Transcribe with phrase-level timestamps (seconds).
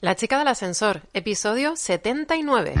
[0.00, 2.74] La chica del ascensor, episodio 79.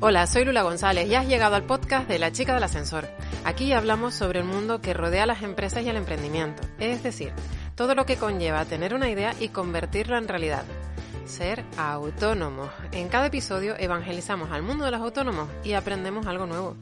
[0.00, 3.08] Hola, soy Lula González y has llegado al podcast de La chica del ascensor.
[3.44, 7.32] Aquí hablamos sobre el mundo que rodea a las empresas y el emprendimiento, es decir,
[7.82, 10.62] todo lo que conlleva tener una idea y convertirla en realidad.
[11.24, 12.70] Ser autónomo.
[12.92, 16.76] En cada episodio evangelizamos al mundo de los autónomos y aprendemos algo nuevo.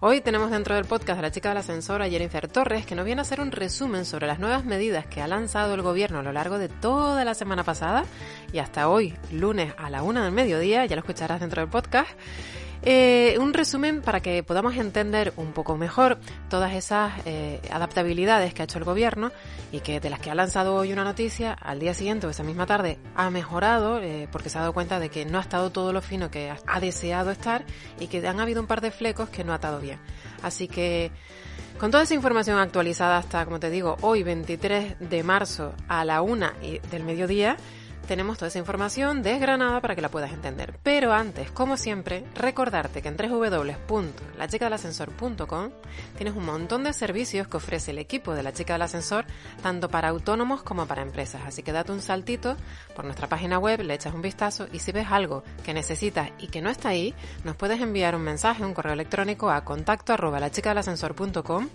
[0.00, 3.04] Hoy tenemos dentro del podcast de la chica del ascensor a Jennifer Torres, que nos
[3.04, 6.22] viene a hacer un resumen sobre las nuevas medidas que ha lanzado el gobierno a
[6.22, 8.06] lo largo de toda la semana pasada
[8.50, 12.08] y hasta hoy, lunes a la una del mediodía, ya lo escucharás dentro del podcast.
[12.82, 16.18] Eh, un resumen para que podamos entender un poco mejor
[16.48, 19.32] todas esas eh, adaptabilidades que ha hecho el gobierno
[19.72, 22.44] y que de las que ha lanzado hoy una noticia, al día siguiente o esa
[22.44, 25.70] misma tarde ha mejorado eh, porque se ha dado cuenta de que no ha estado
[25.70, 27.64] todo lo fino que ha deseado estar
[27.98, 29.98] y que han habido un par de flecos que no ha estado bien.
[30.42, 31.10] Así que
[31.80, 36.22] con toda esa información actualizada hasta, como te digo, hoy 23 de marzo a la
[36.22, 36.54] una
[36.90, 37.56] del mediodía,
[38.08, 40.78] tenemos toda esa información desgranada para que la puedas entender.
[40.82, 45.70] Pero antes, como siempre, recordarte que en www.lachicadelascensor.com
[46.16, 49.26] tienes un montón de servicios que ofrece el equipo de la chica del ascensor,
[49.62, 51.42] tanto para autónomos como para empresas.
[51.46, 52.56] Así que date un saltito
[52.96, 56.46] por nuestra página web, le echas un vistazo y si ves algo que necesitas y
[56.46, 57.14] que no está ahí,
[57.44, 61.68] nos puedes enviar un mensaje, un correo electrónico a contacto arroba lachicadelascensor.com,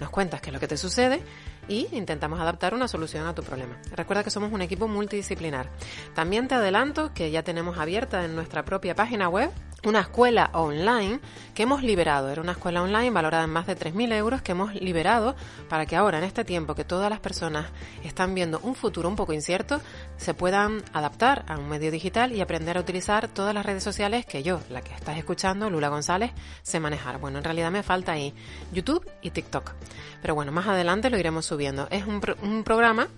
[0.00, 1.22] nos cuentas qué es lo que te sucede
[1.68, 3.78] y intentamos adaptar una solución a tu problema.
[3.94, 5.68] Recuerda que somos un equipo multidisciplinar.
[6.14, 9.50] También te adelanto que ya tenemos abierta en nuestra propia página web
[9.86, 11.20] una escuela online
[11.54, 12.28] que hemos liberado.
[12.28, 15.36] Era una escuela online valorada en más de 3.000 euros que hemos liberado
[15.68, 17.66] para que ahora, en este tiempo que todas las personas
[18.02, 19.80] están viendo un futuro un poco incierto,
[20.16, 24.26] se puedan adaptar a un medio digital y aprender a utilizar todas las redes sociales
[24.26, 26.32] que yo, la que estás escuchando, Lula González,
[26.62, 27.18] sé manejar.
[27.18, 28.34] Bueno, en realidad me falta ahí
[28.72, 29.72] YouTube y TikTok.
[30.20, 31.86] Pero bueno, más adelante lo iremos subiendo.
[31.90, 33.08] Es un, un programa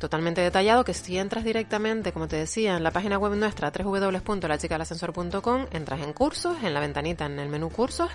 [0.00, 5.66] totalmente detallado que si entras directamente, como te decía, en la página web nuestra www.lachicalascensor.com,
[5.70, 8.10] entras en cursos, en la ventanita en el menú cursos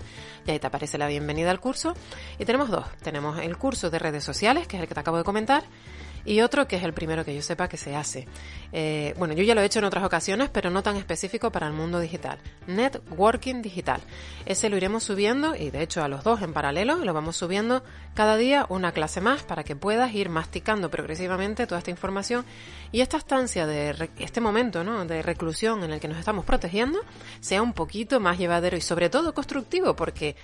[0.46, 1.96] y ahí te aparece la bienvenida al curso.
[2.38, 5.18] Y tenemos dos, tenemos el curso de redes sociales, que es el que te acabo
[5.18, 5.64] de comentar,
[6.26, 8.28] y otro que es el primero que yo sepa que se hace.
[8.72, 11.68] Eh, bueno, yo ya lo he hecho en otras ocasiones, pero no tan específico para
[11.68, 12.40] el mundo digital.
[12.68, 14.02] Networking digital.
[14.46, 17.84] Ese lo iremos subiendo y de hecho a los dos en paralelo lo vamos subiendo
[18.16, 22.46] cada día una clase más para que puedas ir masticando progresivamente toda esta información
[22.92, 25.06] y esta estancia de este momento ¿no?
[25.06, 27.00] de reclusión en el que nos estamos protegiendo
[27.40, 30.36] sea un poquito más llevadero y sobre todo constructivo porque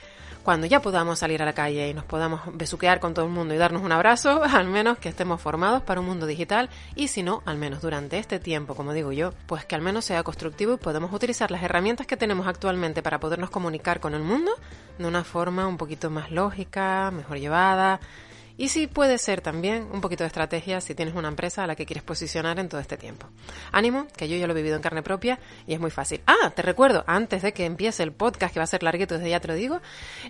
[0.43, 3.53] cuando ya podamos salir a la calle y nos podamos besuquear con todo el mundo
[3.53, 6.69] y darnos un abrazo, al menos que estemos formados para un mundo digital.
[6.95, 10.05] Y si no, al menos durante este tiempo, como digo yo, pues que al menos
[10.05, 14.23] sea constructivo y podemos utilizar las herramientas que tenemos actualmente para podernos comunicar con el
[14.23, 14.51] mundo
[14.97, 17.99] de una forma un poquito más lógica, mejor llevada,
[18.57, 21.75] y sí puede ser también un poquito de estrategia si tienes una empresa a la
[21.75, 23.27] que quieres posicionar en todo este tiempo.
[23.71, 26.21] Ánimo, que yo ya lo he vivido en carne propia y es muy fácil.
[26.27, 29.29] Ah, te recuerdo, antes de que empiece el podcast, que va a ser larguito desde
[29.29, 29.81] ya te lo digo,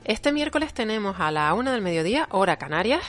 [0.05, 3.01] este miércoles tenemos a la una del mediodía, hora Canarias,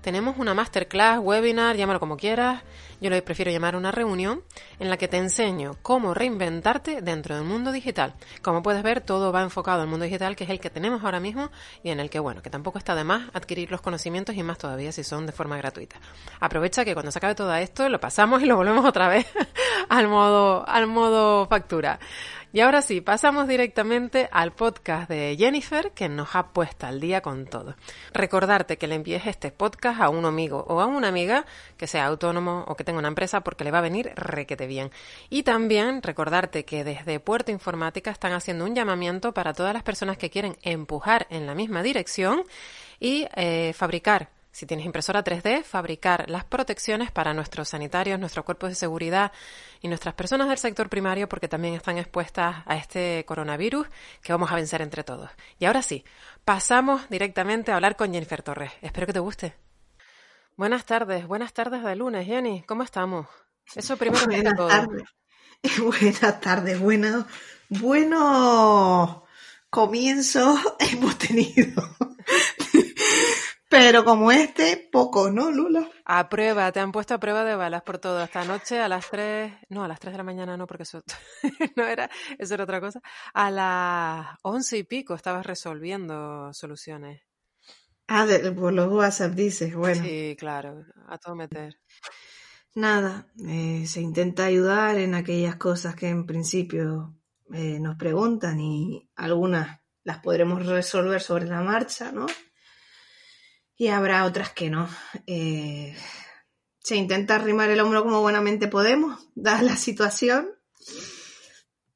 [0.00, 2.62] tenemos una masterclass, webinar, llámalo como quieras,
[3.00, 4.42] yo lo prefiero llamar una reunión
[4.78, 8.14] en la que te enseño cómo reinventarte dentro del mundo digital.
[8.42, 11.20] Como puedes ver, todo va enfocado al mundo digital, que es el que tenemos ahora
[11.20, 11.50] mismo
[11.82, 14.58] y en el que, bueno, que tampoco está de más adquirir los conocimientos y más
[14.58, 15.96] todavía si son de forma gratuita.
[16.40, 19.26] Aprovecha que cuando se acabe todo esto lo pasamos y lo volvemos otra vez
[19.88, 21.98] al modo, al modo factura.
[22.54, 27.20] Y ahora sí, pasamos directamente al podcast de Jennifer que nos ha puesto al día
[27.20, 27.74] con todo.
[28.12, 32.06] Recordarte que le envíes este podcast a un amigo o a una amiga que sea
[32.06, 34.92] autónomo o que tenga una empresa porque le va a venir requete bien.
[35.30, 40.16] Y también recordarte que desde Puerto Informática están haciendo un llamamiento para todas las personas
[40.16, 42.44] que quieren empujar en la misma dirección
[43.00, 48.70] y eh, fabricar si tienes impresora 3D, fabricar las protecciones para nuestros sanitarios, nuestros cuerpos
[48.70, 49.32] de seguridad
[49.82, 53.88] y nuestras personas del sector primario porque también están expuestas a este coronavirus
[54.22, 55.28] que vamos a vencer entre todos.
[55.58, 56.04] Y ahora sí,
[56.44, 58.70] pasamos directamente a hablar con Jennifer Torres.
[58.80, 59.56] Espero que te guste.
[60.56, 62.62] Buenas tardes, buenas tardes de lunes, Jenny.
[62.62, 63.26] ¿Cómo estamos?
[63.74, 65.02] Eso primero buenas Tardes.
[65.82, 67.26] Buenas tardes, bueno,
[67.70, 69.24] bueno
[69.68, 71.82] comienzo hemos tenido.
[73.74, 75.90] Pero como este, poco, ¿no, Lula?
[76.04, 78.22] A prueba, te han puesto a prueba de balas por todo.
[78.22, 81.02] Esta noche a las 3, no, a las 3 de la mañana no, porque eso
[81.76, 83.00] no era, eso era otra cosa.
[83.32, 87.22] A las once y pico estabas resolviendo soluciones.
[88.06, 90.04] Ah, de, por los WhatsApp dices, bueno.
[90.04, 91.76] Sí, claro, a todo meter.
[92.76, 97.16] nada, eh, se intenta ayudar en aquellas cosas que en principio
[97.52, 102.26] eh, nos preguntan y algunas las podremos resolver sobre la marcha, ¿no?
[103.76, 104.88] Y habrá otras que no.
[105.26, 105.96] Eh,
[106.78, 110.50] se intenta arrimar el hombro como buenamente podemos, dada la situación.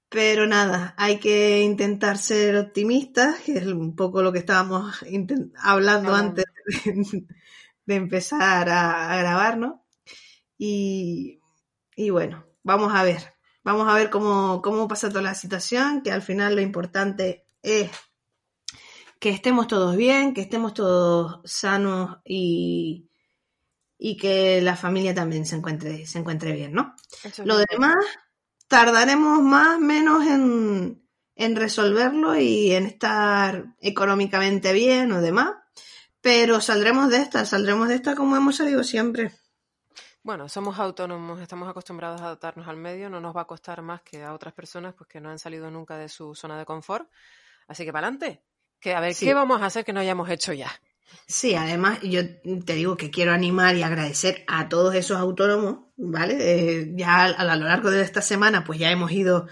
[0.08, 5.04] Pero nada, hay que intentar ser optimistas, que es un poco lo que estábamos
[5.58, 6.46] hablando antes
[7.84, 9.84] de, empezar a, grabar, ¿no?
[10.56, 11.40] Y,
[11.94, 16.10] y, bueno, vamos a ver, vamos a ver cómo, cómo pasa toda la situación, que
[16.10, 17.90] al final lo importante es
[19.18, 23.10] que estemos todos bien, que estemos todos sanos y,
[23.98, 26.94] y que la familia también se encuentre, se encuentre bien, ¿no?
[27.44, 27.96] Lo demás,
[28.68, 31.02] tardaremos más, menos en,
[31.34, 35.54] en resolverlo y en estar económicamente bien o demás,
[36.20, 39.32] pero saldremos de esta, saldremos de esta como hemos salido siempre.
[40.22, 44.02] Bueno, somos autónomos, estamos acostumbrados a adaptarnos al medio, no nos va a costar más
[44.02, 47.08] que a otras personas pues, que no han salido nunca de su zona de confort.
[47.66, 48.42] Así que para adelante,
[48.80, 50.70] que a ver, ¿qué vamos a hacer que no hayamos hecho ya?
[51.26, 52.22] Sí, además yo
[52.64, 56.36] te digo que quiero animar y agradecer a todos esos autónomos, ¿vale?
[56.40, 59.46] Eh, ya a, lo largo de esta semana pues ya hemos ido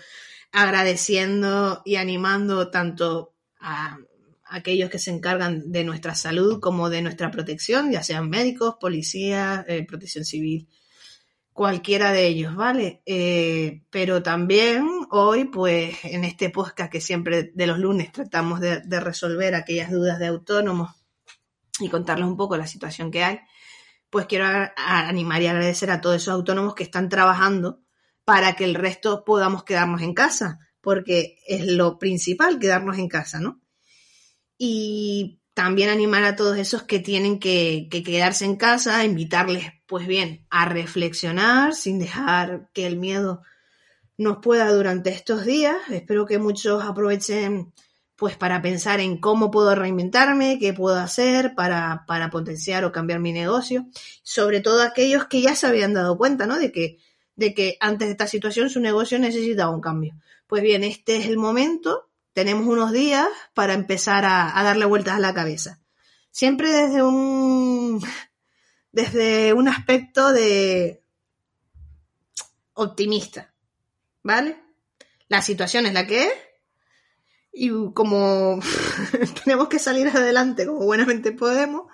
[0.52, 3.98] agradeciendo y animando tanto a,
[4.44, 9.64] aquellos que se encargan de nuestra salud como de nuestra protección, ya sean médicos, policías,
[9.68, 10.68] eh, protección civil,
[11.56, 13.02] cualquiera de ellos, ¿vale?
[13.06, 18.82] Eh, pero también hoy, pues en este podcast que siempre de los lunes tratamos de,
[19.00, 20.94] resolver aquellas dudas de autónomos
[21.80, 23.40] y contarles un poco la situación que hay,
[24.10, 27.80] pues quiero animar y agradecer a todos esos autónomos que están trabajando
[28.26, 33.40] para que el resto podamos quedarnos en casa, porque es lo principal, quedarnos en casa,
[33.40, 33.62] ¿no?
[34.58, 40.46] Y también animar a todos esos que tienen que, quedarse en casa, invitarles, pues bien,
[40.50, 43.42] a reflexionar sin dejar que el miedo
[44.18, 45.76] nos pueda durante estos días.
[45.90, 47.72] Espero que muchos aprovechen
[48.16, 53.20] pues para pensar en cómo puedo reinventarme, qué puedo hacer para, para potenciar o cambiar
[53.20, 53.86] mi negocio.
[54.22, 56.58] Sobre todo aquellos que ya se habían dado cuenta, ¿no?
[56.58, 56.98] De que,
[57.34, 60.14] de que antes de esta situación su negocio necesitaba un cambio.
[60.46, 62.06] Pues bien, este es el momento
[62.36, 65.80] tenemos unos días para empezar a, darle vueltas a la cabeza.
[66.30, 67.98] Siempre desde un,
[68.96, 71.04] desde un aspecto de
[72.72, 73.52] optimista,
[74.22, 74.56] ¿vale?
[75.28, 76.32] La situación es la que es
[77.52, 78.58] y como
[79.44, 81.92] tenemos que salir adelante como buenamente podemos,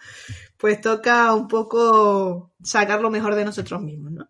[0.57, 4.29] pues toca un poco sacar lo mejor de nosotros mismos, ¿no?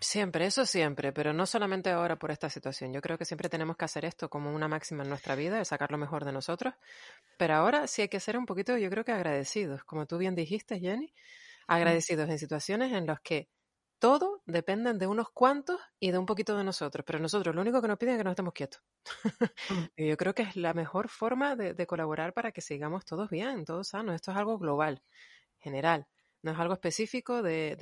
[0.00, 2.92] Siempre, eso siempre, pero no solamente ahora por esta situación.
[2.92, 5.64] Yo creo que siempre tenemos que hacer esto como una máxima en nuestra vida, de
[5.64, 6.74] sacar lo mejor de nosotros.
[7.38, 10.34] Pero ahora sí hay que ser un poquito, yo creo que agradecidos, como tú bien
[10.34, 11.14] dijiste, Jenny,
[11.76, 13.48] agradecidos en situaciones en las que
[13.98, 17.80] todo depende de unos cuantos y de un poquito de nosotros, pero nosotros lo único
[17.80, 18.82] que nos piden es que nos estemos quietos.
[19.68, 19.74] Mm.
[19.96, 23.64] y yo creo que es la mejor forma de, colaborar para que sigamos todos bien,
[23.64, 24.16] todos sanos.
[24.16, 25.02] Esto es algo global,
[25.58, 26.06] general,
[26.42, 27.76] no es algo específico de,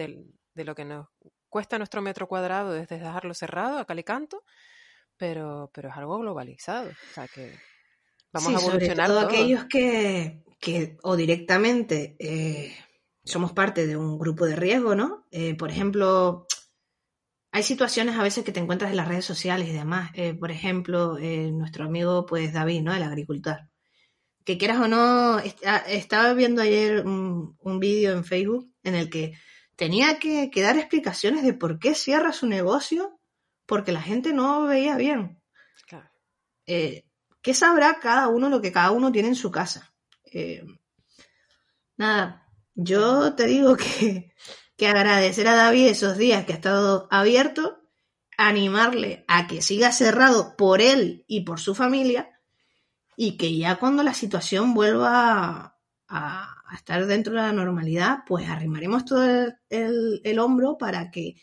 [0.54, 1.08] de lo que nos
[1.50, 4.44] cuesta nuestro metro cuadrado desde dejarlo cerrado a calicanto,
[5.16, 6.90] pero, pero es algo globalizado.
[6.90, 7.58] O sea que
[8.32, 9.08] vamos a evolucionar.
[9.08, 12.74] Sobre todo, aquellos que, que o directamente eh,
[13.30, 15.26] somos parte de un grupo de riesgo, ¿no?
[15.30, 16.46] Eh, por ejemplo,
[17.52, 20.10] hay situaciones a veces que te encuentras en las redes sociales y demás.
[20.14, 22.94] Eh, por ejemplo, nuestro amigo, pues David, ¿no?
[22.94, 23.68] El agricultor.
[24.44, 29.34] Que quieras o no, estaba viendo ayer un, un vídeo en Facebook en el que
[29.80, 33.18] tenía que, dar explicaciones de por qué cierra su negocio
[33.64, 35.40] porque la gente no veía bien.
[36.66, 37.06] Eh,
[37.40, 39.90] ¿Qué sabrá cada uno lo que cada uno tiene en su casa?
[40.30, 40.62] Eh,
[41.96, 42.46] nada,
[42.82, 44.32] yo te digo que,
[44.76, 47.82] que agradecer a David esos días que ha estado abierto,
[48.36, 52.30] animarle a que siga cerrado por él y por su familia
[53.22, 55.76] y que ya cuando la situación vuelva
[56.08, 61.34] a, estar dentro de la normalidad, pues arrimaremos todo el, hombro para que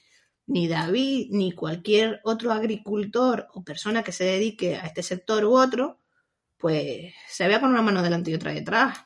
[0.48, 5.56] ni David ni cualquier otro agricultor o persona que se dedique a este sector u
[5.56, 6.02] otro,
[6.58, 8.98] pues se vea con una mano delante y otra detrás.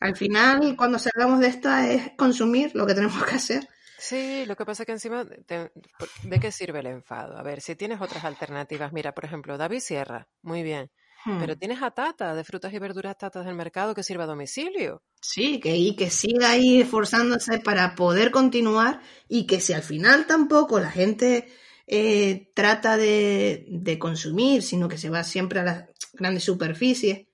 [0.00, 3.68] Al final, cuando salgamos de esta, es consumir lo que tenemos que hacer.
[3.98, 7.36] Sí, lo que pasa es que encima, ¿de qué sirve el enfado?
[7.36, 10.92] A ver, si tienes otras alternativas, mira, por ejemplo, David Sierra, muy bien,
[11.24, 11.58] pero hmm.
[11.58, 15.02] tienes a Tata, de frutas y verduras Tatas del mercado, que sirva a domicilio.
[15.20, 20.28] Sí, que, y que siga ahí esforzándose para poder continuar y que si al final
[20.28, 21.48] tampoco la gente
[21.88, 27.26] eh, trata de, de, consumir, sino que se va siempre a las grandes superficies,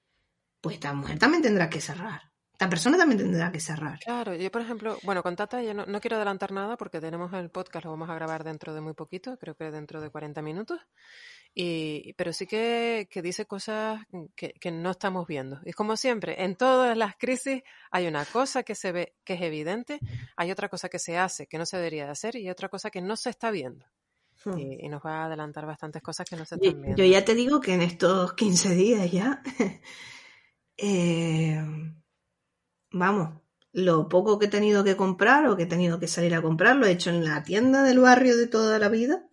[0.62, 2.33] pues esta mujer también tendrá que cerrar.
[2.58, 3.98] La persona también tendrá que cerrar.
[3.98, 7.50] Claro, yo por ejemplo, bueno, con Tata yo no, quiero adelantar nada porque tenemos el
[7.50, 10.80] podcast, lo vamos a grabar dentro de muy poquito, creo que dentro de 40 minutos,
[11.52, 14.00] y, pero sí que, dice cosas
[14.36, 15.60] que, que, no estamos viendo.
[15.64, 19.42] Y como siempre, en todas las crisis hay una cosa que se ve, que es
[19.42, 19.98] evidente,
[20.36, 22.90] hay otra cosa que se hace, que no se debería de hacer, y otra cosa
[22.90, 23.84] que no se está viendo.
[24.44, 24.58] Hmm.
[24.58, 26.96] Y, nos va a adelantar bastantes cosas que no se están viendo.
[26.96, 29.42] Yo ya te digo que en estos 15 días ya...
[30.76, 31.62] eh
[32.94, 33.40] vamos,
[33.72, 36.76] lo poco que he tenido que comprar o que he tenido que salir a comprar
[36.76, 39.26] lo he hecho en la tienda del barrio de toda la vida.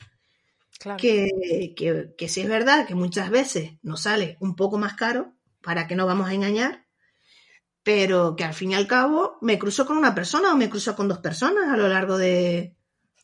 [0.97, 1.75] Que,
[2.17, 5.95] que, sí es verdad que muchas veces nos sale un poco más caro, para que
[5.95, 6.87] no vamos a engañar,
[7.83, 10.95] pero que al fin y al cabo me cruzo con una persona o me cruzo
[10.95, 12.75] con dos personas a lo largo de,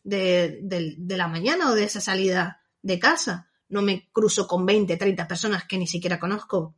[0.04, 3.50] de, de la mañana o de esa salida de casa.
[3.70, 6.76] No me cruzo con 20, 30 personas que ni siquiera conozco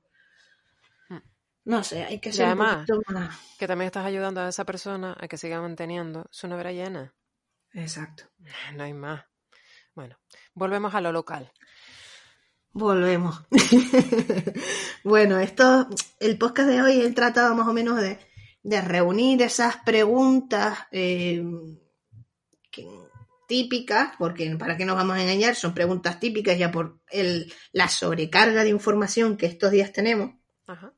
[1.69, 2.87] no sé, hay que ser además,
[3.59, 7.13] Que también estás ayudando a esa persona a que siga manteniendo su nevera llena.
[7.73, 8.23] Exacto.
[8.75, 9.23] No hay más.
[9.93, 10.17] Bueno,
[10.55, 11.51] volvemos a lo local.
[12.71, 13.43] Volvemos.
[15.03, 15.87] bueno, esto,
[16.19, 18.17] el podcast de hoy he tratado más o menos de,
[18.81, 21.43] reunir esas preguntas eh,
[23.47, 27.89] típicas, porque para qué nos vamos a engañar, son preguntas típicas ya por el, la
[27.89, 30.33] sobrecarga de información que estos días tenemos.
[30.65, 30.93] Ajá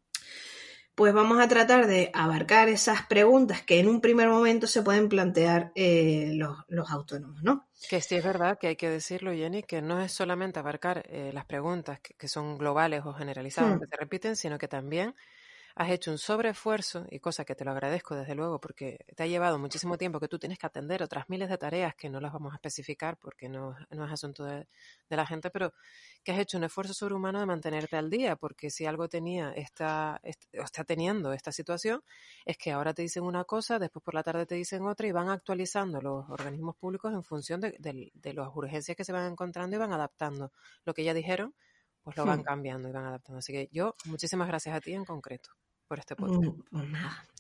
[0.96, 5.10] pues vamos a tratar de abarcar esas preguntas que en un primer momento se pueden
[5.10, 7.68] plantear eh, los, autónomos, ¿no?
[7.90, 11.32] Que sí es verdad que hay que decirlo, Jenny, que no es solamente abarcar eh,
[11.34, 13.80] las preguntas que, son globales o generalizadas, hmm.
[13.80, 15.16] que se repiten, sino que también
[15.82, 19.26] has hecho un sobreesfuerzo, y cosa que te lo agradezco desde luego, porque te ha
[19.26, 22.32] llevado muchísimo tiempo que tú tienes que atender otras miles de tareas que no las
[22.32, 24.68] vamos a especificar porque no, es asunto de,
[25.10, 25.74] la gente, pero
[26.24, 30.22] que has hecho un esfuerzo sobrehumano de mantenerte al día, porque si algo tenía esta,
[30.24, 32.04] está teniendo esta situación,
[32.46, 35.12] es que ahora te dicen una cosa, después por la tarde te dicen otra y
[35.12, 39.76] van actualizando los organismos públicos en función de, de las urgencias que se van encontrando
[39.76, 40.52] y van adaptando
[40.86, 41.56] lo que ya dijeron
[42.04, 42.44] pues lo van hmm.
[42.44, 43.38] cambiando y van adaptando.
[43.38, 45.52] Así que yo, muchísimas gracias a ti en concreto
[45.92, 46.42] por este podcast.
[46.42, 46.88] Mm, pues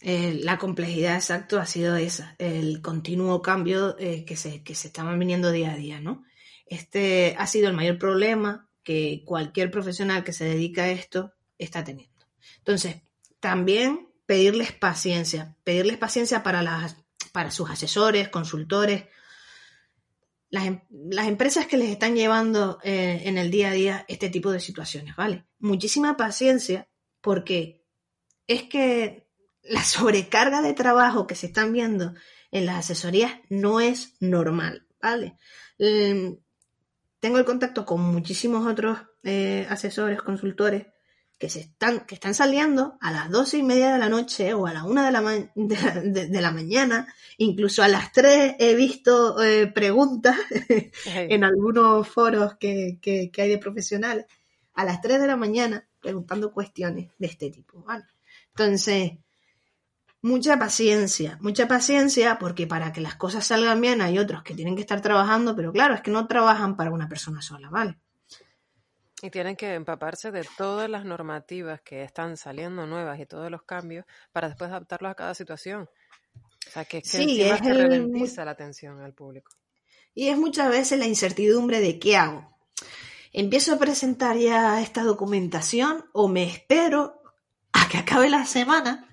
[0.02, 4.88] eh, la complejidad exacto ha sido esa, el continuo cambio eh, que, se, que se
[4.88, 6.26] estaban viniendo día a día, ¿no?
[6.66, 11.86] Este ha sido el mayor problema que cualquier profesional que se dedica a esto está
[11.86, 12.26] teniendo.
[12.58, 12.98] Entonces,
[13.40, 16.98] también pedirles paciencia, pedirles paciencia para, las,
[17.32, 19.06] para sus asesores, consultores,
[20.52, 24.52] Em, las, empresas que les están llevando eh, en el día a día este tipo
[24.52, 25.46] de situaciones, ¿vale?
[25.60, 26.90] Muchísima paciencia
[27.22, 27.81] porque
[28.52, 29.28] es que
[29.64, 32.14] la sobrecarga de trabajo que se están viendo
[32.52, 35.38] en las asesorías no es normal, ¿vale?
[35.80, 36.38] Em,
[37.20, 40.88] tengo el contacto con muchísimos otros eh, asesores, consultores
[41.38, 44.68] que, se están, que están saliendo a las doce y media de la noche o
[44.68, 45.22] a la una de la,
[46.04, 50.38] de, la mañana, incluso a las tres he visto eh, preguntas
[51.06, 54.26] en algunos foros que, que, hay de profesionales,
[54.74, 57.86] a las tres de la mañana preguntando cuestiones de este tipo.
[58.56, 59.14] Entonces,
[60.22, 64.76] mucha paciencia, mucha paciencia porque para que las cosas salgan bien hay otros que tienen
[64.76, 67.98] que estar trabajando, pero claro, es que no trabajan para una persona sola, ¿vale?
[69.24, 73.62] Y tienen que empaparse de todas las normativas que están saliendo nuevas y todos los
[73.64, 75.88] cambios para después adaptarlos a cada situación.
[76.68, 79.52] O sea, que, que sí, es que la atención al público.
[80.14, 82.58] Y es muchas veces la incertidumbre de qué hago.
[83.32, 87.21] ¿Empiezo a presentar ya esta documentación o me espero
[87.92, 89.06] que acabe la semana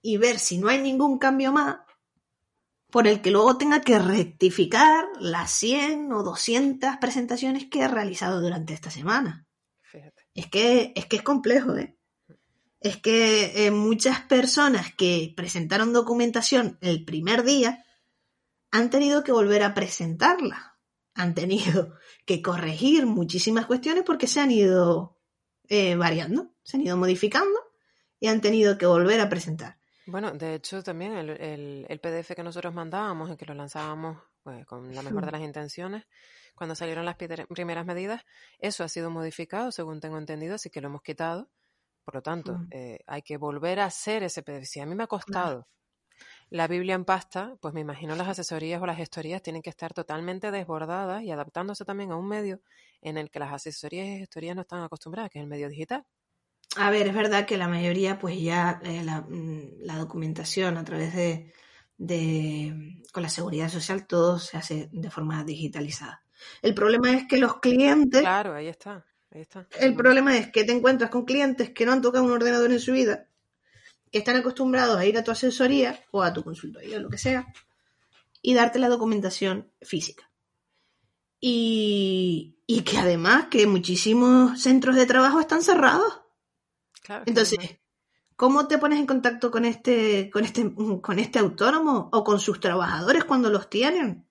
[0.00, 1.78] y ver si no hay ningún cambio más
[2.88, 8.40] por el que luego tenga que rectificar las 100 o 200 presentaciones que he realizado
[8.40, 9.48] durante esta semana.
[10.34, 11.98] Es que es, que es complejo, ¿eh?
[12.78, 17.84] Es que eh, muchas personas que presentaron documentación el primer día
[18.70, 20.78] han tenido que volver a presentarla.
[21.14, 25.13] Han tenido que corregir muchísimas cuestiones porque se han ido
[25.68, 27.58] eh, variando, se han ido modificando
[28.20, 29.78] y han tenido que volver a presentar.
[30.06, 34.66] Bueno, de hecho también el, el, PDF que nosotros mandábamos y que lo lanzábamos pues,
[34.66, 36.04] con la mejor de las intenciones,
[36.54, 38.22] cuando salieron las primeras medidas,
[38.58, 41.50] eso ha sido modificado, según tengo entendido, así que lo hemos quitado.
[42.04, 44.66] Por lo tanto, eh, hay que volver a hacer ese PDF.
[44.66, 45.68] Si a mí me ha costado
[46.50, 49.92] la Biblia en pasta, pues me imagino las asesorías o las gestorías tienen que estar
[49.92, 52.60] totalmente desbordadas y adaptándose también a un medio
[53.00, 56.04] en el que las asesorías y gestorías no están acostumbradas, que es el medio digital.
[56.76, 61.14] A ver, es verdad que la mayoría, pues ya eh, mm, la, documentación a través
[61.14, 61.52] de,
[61.96, 66.22] de, con la seguridad social, todo se hace de forma digitalizada.
[66.62, 68.20] El problema es que los clientes...
[68.20, 69.04] Claro, ahí está.
[69.30, 69.66] Ahí está.
[69.78, 72.80] El problema es que te encuentras con clientes que no han tocado un ordenador en
[72.80, 73.28] su vida,
[74.18, 77.46] están acostumbrados a ir a tu asesoría o a tu consultoría o lo que sea
[78.42, 80.30] y darte la documentación física.
[81.40, 86.20] Y, y que además que muchísimos centros de trabajo están cerrados.
[87.02, 87.80] Claro, Entonces,
[88.36, 92.60] ¿cómo te pones en contacto con este, con este, con este autónomo o con sus
[92.60, 94.28] trabajadores cuando los tienen?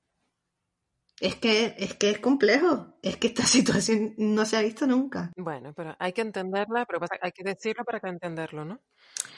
[1.20, 2.98] Es que, es que es complejo.
[3.02, 5.32] Es que esta situación no se ha visto nunca.
[5.36, 8.80] Bueno, pero hay que entenderla, pero hay que decirlo para que entenderlo, ¿no?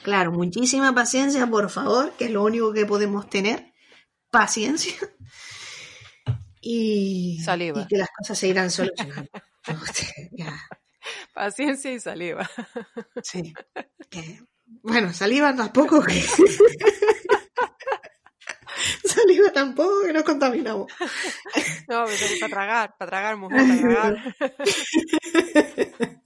[0.05, 3.73] Claro, muchísima paciencia, por favor, que es lo único que podemos tener.
[4.29, 4.93] Paciencia.
[6.61, 7.81] Y, Saliva.
[7.81, 9.27] y que las cosas se irán solucionando.
[11.33, 12.47] Paciencia y saliva.
[13.23, 13.51] sí.
[14.11, 14.41] Que-
[14.83, 16.03] bueno, saliva tampoco.
[16.03, 16.21] que-
[19.03, 20.91] saliva tampoco, que nos contaminamos.
[21.87, 24.35] No, pues, para tragar, para tragar, mujer, para tragar.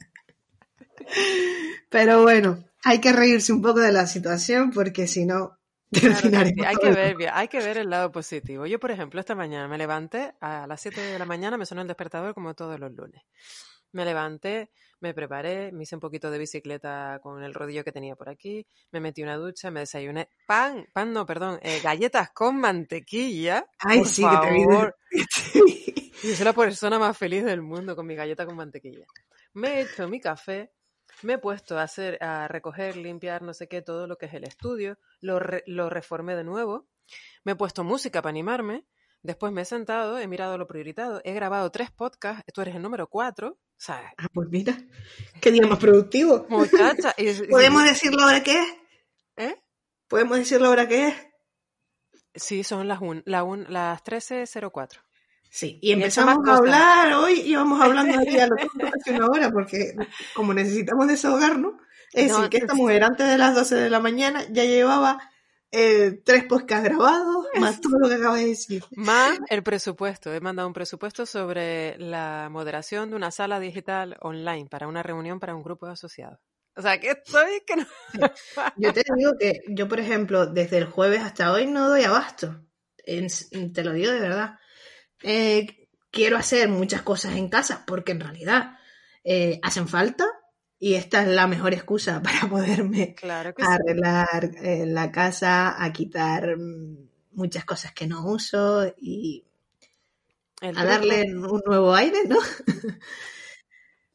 [1.89, 5.59] Pero bueno, hay que reírse un poco de la situación porque si no,
[5.91, 8.67] Claro hay que ver, hay que ver el lado positivo.
[8.67, 11.81] Yo, por ejemplo, esta mañana me levanté a las 7 de la mañana, me sonó
[11.81, 13.23] el despertador como todos los lunes.
[13.91, 18.15] Me levanté, me preparé, me hice un poquito de bicicleta con el rodillo que tenía
[18.15, 22.59] por aquí, me metí una ducha, me desayuné pan, pan no, perdón, eh, galletas con
[22.59, 23.65] mantequilla.
[23.79, 24.65] Ay, por sí, que te vi.
[26.23, 29.05] Yo soy la persona más feliz del mundo con mi galleta con mantequilla.
[29.53, 30.71] Me he hecho mi café,
[31.23, 34.33] me he puesto a hacer, a recoger, limpiar, no sé qué, todo lo que es
[34.33, 36.87] el estudio, lo, re- lo reformé de nuevo,
[37.43, 38.85] me he puesto música para animarme,
[39.21, 42.81] después me he sentado, he mirado lo prioritado, he grabado tres podcasts, tú eres el
[42.81, 44.09] número cuatro, ¿sabes?
[44.17, 44.77] Ah, pues mira,
[45.41, 46.45] qué día más productivo.
[46.49, 48.67] Muchacha, y- ¿Podemos decir la hora que es?
[49.37, 49.55] ¿Eh?
[50.07, 51.15] ¿Podemos decir la hora que es?
[52.35, 55.01] Sí, son las, un, la un- las 13.04.
[55.49, 59.27] Sí, y empezamos a hablar hoy y vamos hablando aquí a lo tonto casi una
[59.27, 59.95] hora porque
[60.33, 61.73] como necesitamos desahogarnos,
[62.13, 65.19] es No, decir, que esta mujer antes de las 12 de la mañana ya llevaba
[65.71, 68.83] eh, tres podcasts grabados, más todo lo que acaba de decir.
[68.91, 70.33] Más el presupuesto.
[70.33, 75.39] He mandado un presupuesto sobre la moderación de una sala digital online para una reunión
[75.39, 76.39] para un grupo de asociados.
[76.75, 77.85] O sea, que estoy que no.
[78.77, 82.63] Yo te digo que yo, por ejemplo, desde el jueves hasta hoy no doy abasto.
[83.05, 84.59] En- te lo digo de verdad.
[85.23, 88.77] Eh, quiero hacer muchas cosas en casa porque en realidad
[89.23, 90.25] eh, hacen falta
[90.79, 93.69] y esta es la mejor excusa para poderme Claro que sí.
[93.69, 99.45] arreglar eh, la casa, a quitar mm, muchas cosas que no uso y
[100.61, 102.37] El a truco- darle un nuevo aire, ¿no?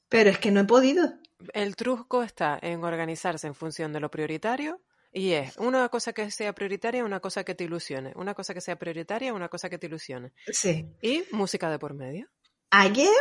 [0.09, 1.12] Pero es que no he podido.
[1.53, 4.81] El truco está en organizarse en función de lo prioritario
[5.16, 8.12] y es una cosa que sea prioritaria, una cosa que te ilusione.
[8.16, 10.33] Una cosa que sea prioritaria, una cosa que te ilusione.
[10.48, 10.87] Sí.
[11.00, 12.29] Y música de por medio.
[12.70, 13.14] Ayer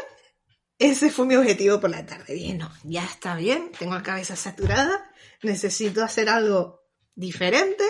[0.80, 2.34] ese fue mi objetivo por la tarde.
[2.34, 5.12] Dije, no, ya está bien, tengo la cabeza saturada,
[5.44, 6.82] necesito hacer algo
[7.14, 7.84] diferente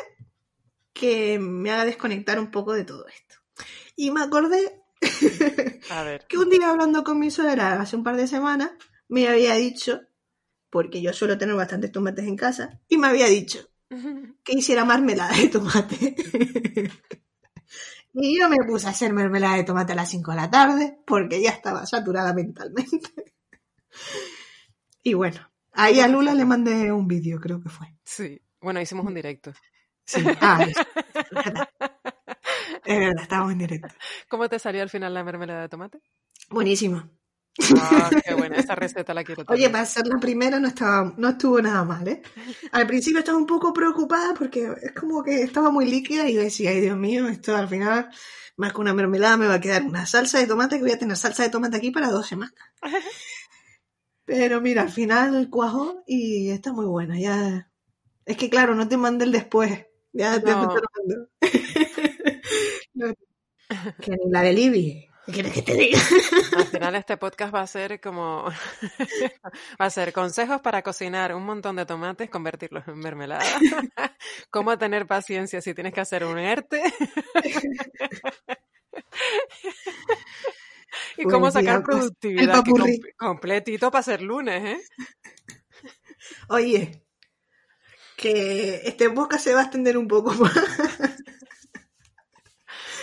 [0.92, 3.36] que me haga desconectar un poco de todo esto.
[3.96, 4.82] Y me acordé
[5.92, 6.26] A ver.
[6.30, 8.72] que un día hablando con mi suegra hace un par de semanas,
[9.08, 10.02] me había dicho,
[10.70, 13.73] porque yo suelo tener bastantes tomates en casa, y me había dicho
[14.44, 16.16] que hiciera mermelada de tomate.
[18.14, 21.00] y yo me puse a hacer mermelada de tomate a las 5 de la tarde,
[21.06, 23.34] porque ya estaba saturada mentalmente.
[25.04, 25.40] y bueno,
[25.72, 27.88] ahí a Lula le mandé un vídeo, creo que fue.
[28.04, 28.42] Sí.
[28.62, 29.54] Bueno, hicimos un directo.
[30.06, 31.70] Sí, ah, eso, es verdad.
[32.86, 33.96] Es verdad, estábamos en directo.
[34.28, 36.02] ¿Cómo te salió al final la mermelada de tomate?
[36.50, 37.10] Buenísimo.
[37.60, 38.58] Ah, qué buena.
[38.58, 39.72] Esta receta la quiero Oye, también.
[39.72, 42.22] para ser la primera no estaba, no estuvo nada mal, ¿eh?
[42.72, 46.72] Al principio estaba un poco preocupada porque es como que estaba muy líquida y decía,
[46.72, 48.10] ay Dios mío, esto al final,
[48.58, 51.00] más que una mermelada, me va a quedar una salsa de tomate que voy a
[51.00, 52.56] tener salsa de tomate aquí para dos semanas.
[54.26, 57.20] Pero mira, al final cuajó y está muy buena.
[57.20, 57.70] Ya,
[58.26, 59.86] es que claro, no te mandé el después.
[60.14, 61.30] Ya te, te lo mando.
[62.96, 63.14] No.
[64.02, 65.08] Que ni la de Libby.
[65.26, 66.02] ¿Qué quieres que te diga?
[66.58, 68.44] Al final este podcast va a ser como...
[69.82, 73.44] va a ser consejos para cocinar un montón de tomates, convertirlos en mermelada.
[74.52, 76.84] Cómo tener paciencia si tienes que hacer un ERTE.
[81.18, 82.64] y cómo sacar pues, productividad.
[83.18, 84.82] completito para ser lunes, ¿eh?
[86.50, 87.04] Oye,
[88.18, 90.54] que este podcast se va a extender un poco más.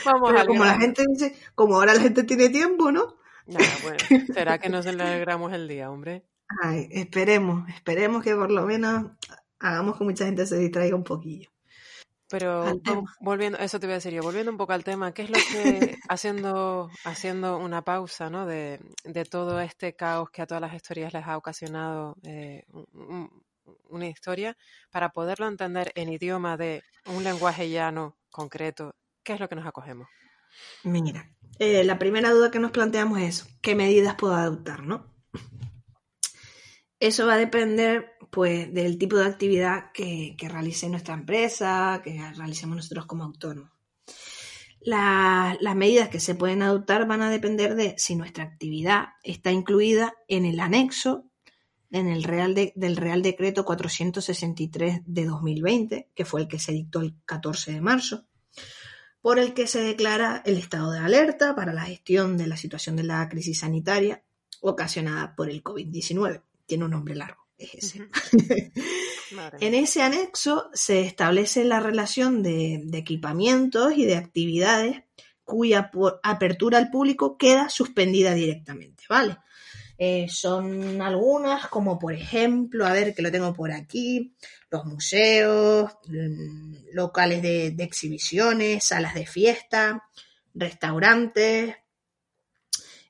[0.05, 3.17] Vamos Pero al como la gente dice, como ahora la gente tiene tiempo, ¿no?
[3.47, 3.99] Nada, bueno,
[4.33, 6.25] será que nos alegramos el día, hombre.
[6.63, 9.13] Ay, esperemos, esperemos que por lo menos
[9.59, 11.51] hagamos que mucha gente se distraiga un poquillo.
[12.29, 12.81] Pero
[13.21, 15.43] volviendo, eso te iba a decir yo, volviendo un poco al tema, ¿qué es lo
[15.43, 18.47] que, haciendo, haciendo una pausa, ¿no?
[18.47, 22.87] De, de todo este caos que a todas las historias les ha ocasionado eh, un,
[22.93, 23.43] un-
[23.89, 24.57] una historia
[24.91, 29.67] para poderlo entender en idioma de un lenguaje llano, concreto, ¿qué es lo que nos
[29.67, 30.09] acogemos?
[30.85, 35.07] Mira, eh, la primera duda que nos planteamos es ¿qué medidas puedo adoptar, no?
[36.99, 42.77] Eso va a depender, pues, del tipo de actividad que, realice nuestra empresa, que realicemos
[42.77, 43.71] nosotros como autónomos.
[44.81, 50.15] las medidas que se pueden adoptar van a depender de si nuestra actividad está incluida
[50.29, 51.31] en el anexo
[51.91, 57.01] en el Real del Real Decreto 463 de 2020, que fue el que se dictó
[57.01, 58.27] el 14 de marzo,
[59.23, 62.97] por el que se declara el estado de alerta para la gestión de la situación
[62.97, 64.23] de la crisis sanitaria
[64.61, 66.43] ocasionada por el COVID-19.
[66.67, 68.09] Tiene un nombre largo, es ese.
[69.61, 75.03] en ese anexo se establece la relación de, de equipamientos y de actividades
[75.45, 75.91] cuya
[76.23, 79.37] apertura al público queda suspendida directamente, ¿vale?
[80.03, 84.35] Eh, son algunas, como por ejemplo, a ver que lo tengo por aquí,
[84.71, 90.03] los museos, mm, locales de, exhibiciones, salas de fiesta,
[90.55, 91.77] restaurantes,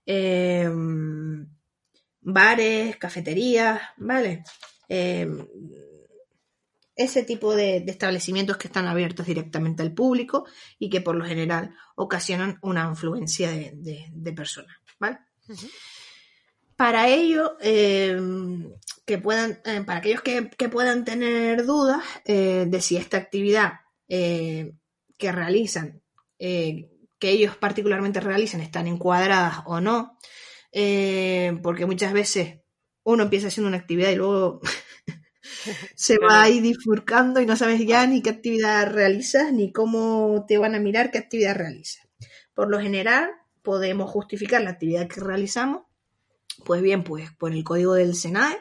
[0.05, 1.47] em,
[2.23, 4.43] bares, cafeterías, ¿vale?
[4.89, 5.47] Em,
[6.97, 10.45] ese tipo de, establecimientos que están abiertos directamente al público
[10.79, 15.19] y que por lo general ocasionan una influencia de, personas, ¿vale?
[16.81, 18.19] Para ello, eh,
[19.05, 24.73] que puedan, eh, para aquellos que, puedan tener dudas eh, de si esta actividad que
[25.19, 26.01] realizan,
[26.39, 26.89] que
[27.21, 30.17] ellos particularmente realizan, están encuadradas o no,
[31.63, 32.61] porque muchas veces
[33.05, 34.63] uno empieza haciendo una actividad y luego
[35.95, 40.57] se va ahí difurcando y no sabes ya ni qué actividad realizas ni cómo te
[40.57, 42.09] van a mirar qué actividad realizas.
[42.55, 43.29] Por lo general,
[43.61, 45.90] podemos justificar la actividad que realizamos
[46.65, 48.59] pues bien, pues por el código del SENAE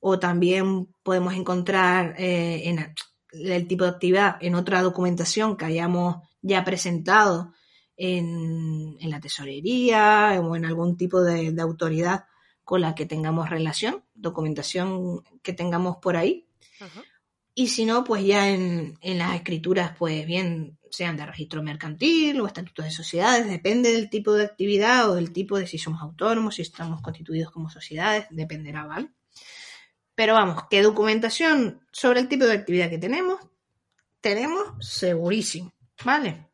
[0.00, 2.94] o también podemos encontrar eh, en
[3.32, 7.52] el tipo de actividad en otra documentación que hayamos ya presentado
[7.96, 12.24] en, la tesorería o en algún tipo de, autoridad
[12.64, 16.46] con la que tengamos relación, documentación que tengamos por ahí.
[17.54, 22.40] Y si no, pues ya en, en, las escrituras, pues bien sean de registro mercantil
[22.40, 26.02] o estatutos de sociedades, depende del tipo de actividad o del tipo de si somos
[26.02, 29.10] autónomos, si estamos constituidos como sociedades, dependerá, ¿vale?
[30.14, 33.40] Pero vamos, ¿qué documentación sobre el tipo de actividad que tenemos?
[34.20, 35.72] Tenemos segurísimo,
[36.04, 36.50] ¿vale?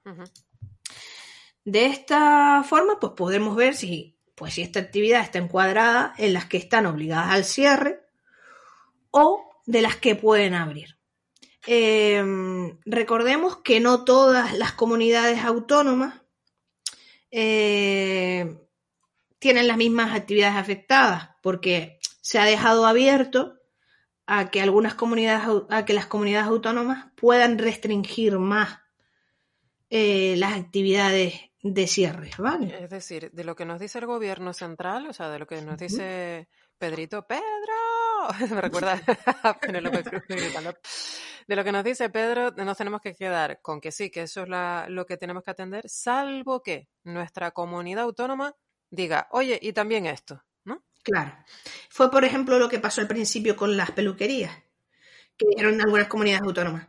[1.65, 6.45] De esta forma, pues podemos ver si, pues si esta actividad está encuadrada en las
[6.45, 8.07] que están obligadas al cierre
[9.11, 10.96] o de las que pueden abrir.
[11.67, 16.23] Em, recordemos que no todas las comunidades autónomas
[17.31, 18.57] eh,
[19.41, 23.57] tienen las mismas actividades afectadas, porque se ha dejado abierto
[24.27, 28.81] a que algunas comunidades, a que las comunidades autónomas puedan restringir más
[29.91, 32.77] eh, las actividades de cierre, ¿vale?
[32.83, 35.63] Es decir, de lo que nos dice el gobierno central, o sea, de lo que
[35.63, 36.49] nos dice
[36.79, 37.43] Pedrito, Pedro,
[38.51, 39.01] me recuerda
[41.47, 44.43] de lo que nos dice Pedro, nos tenemos que quedar con que sí, que eso
[44.43, 44.49] es
[44.89, 48.55] lo que tenemos que atender, salvo que nuestra comunidad autónoma
[48.91, 50.85] diga, oye, y también esto, ¿no?
[51.03, 51.37] Claro.
[51.89, 54.53] Fue, por ejemplo, lo que pasó al principio con las peluquerías,
[55.37, 56.89] que eran algunas comunidades autónomas.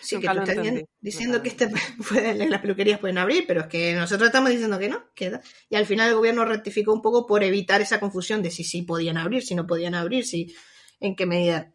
[0.00, 1.70] Sí, que tú estás diciendo que este,
[2.48, 5.40] las peluquerías pueden abrir, pero es que nosotros estamos diciendo que no, queda.
[5.68, 8.82] Y al final el gobierno rectificó un poco por evitar esa confusión de si sí
[8.82, 10.54] podían abrir, si no podían abrir, si
[11.00, 11.72] en qué medida.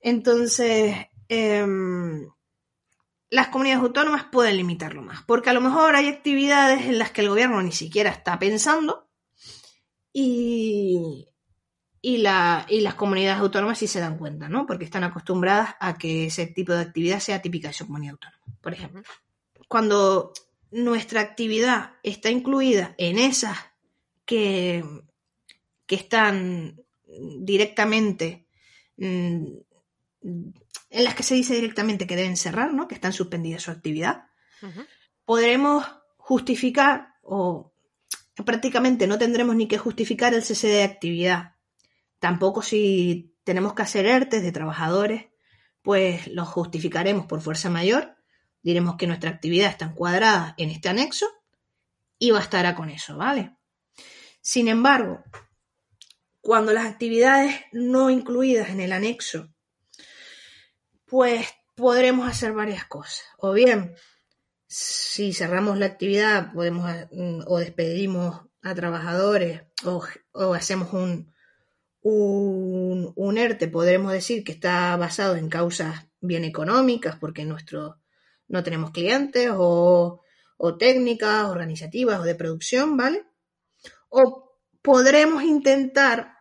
[0.00, 0.94] Entonces,
[1.28, 2.28] em,
[3.30, 7.22] las comunidades autónomas pueden limitarlo más, porque a lo mejor hay actividades en las que
[7.22, 9.08] el gobierno ni siquiera está pensando
[10.12, 11.26] y,
[12.04, 14.66] y, las comunidades autónomas sí se dan cuenta, ¿no?
[14.66, 18.58] Porque están acostumbradas a que ese tipo de actividad sea típica de su comunidad autónoma.
[18.60, 19.02] Por ejemplo,
[19.68, 20.34] cuando
[20.70, 23.56] nuestra actividad está incluida en esas
[24.26, 24.84] que,
[25.86, 26.78] que están
[27.38, 28.48] directamente
[28.98, 29.46] mm,
[30.20, 32.86] en las que se dice directamente que deben cerrar, ¿no?
[32.86, 34.24] que están suspendidas su actividad,
[35.24, 35.86] podremos
[36.18, 37.72] justificar o
[38.44, 41.53] prácticamente no tendremos ni que justificar el cese de actividad.
[42.24, 45.26] Tampoco si tenemos que hacer ERTES de trabajadores,
[45.82, 48.16] pues los justificaremos por fuerza mayor,
[48.62, 51.26] diremos que nuestra actividad está encuadrada en este anexo
[52.18, 53.58] y bastará con eso, ¿vale?
[54.40, 55.22] Sin embargo,
[56.40, 59.52] cuando las actividades no incluidas en el anexo
[61.04, 63.22] pues podremos hacer varias cosas.
[63.36, 63.96] O bien,
[64.66, 71.33] si cerramos la actividad, podemos mm, o despedimos a trabajadores o, hacemos un,
[72.04, 77.98] un, ERTE podremos decir que está basado en causas bien económicas porque nuestro,
[78.46, 80.20] no tenemos clientes o,
[80.56, 83.24] o técnicas organizativas o de producción, ¿vale?
[84.10, 86.34] O podremos intentar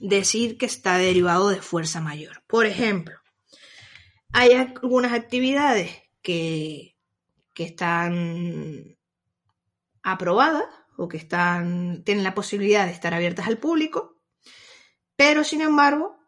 [0.00, 2.42] decir que está derivado de fuerza mayor.
[2.46, 3.18] Por ejemplo,
[4.32, 5.90] hay algunas actividades
[6.22, 6.96] que,
[7.52, 8.96] que están
[10.02, 10.64] aprobadas
[10.96, 14.13] o que están, tienen la posibilidad de estar abiertas al público,
[15.16, 16.18] pero sin embargo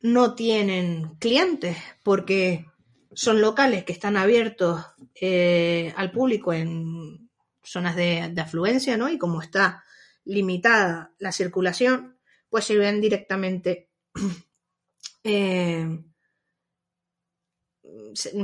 [0.00, 2.66] no tienen clientes porque
[3.12, 4.84] son locales que están abiertos
[5.20, 7.30] eh, al público en
[7.62, 9.08] zonas de, afluencia, ¿no?
[9.08, 9.84] Y como está
[10.24, 13.90] limitada la circulación, pues se ven directamente
[15.24, 15.98] eh,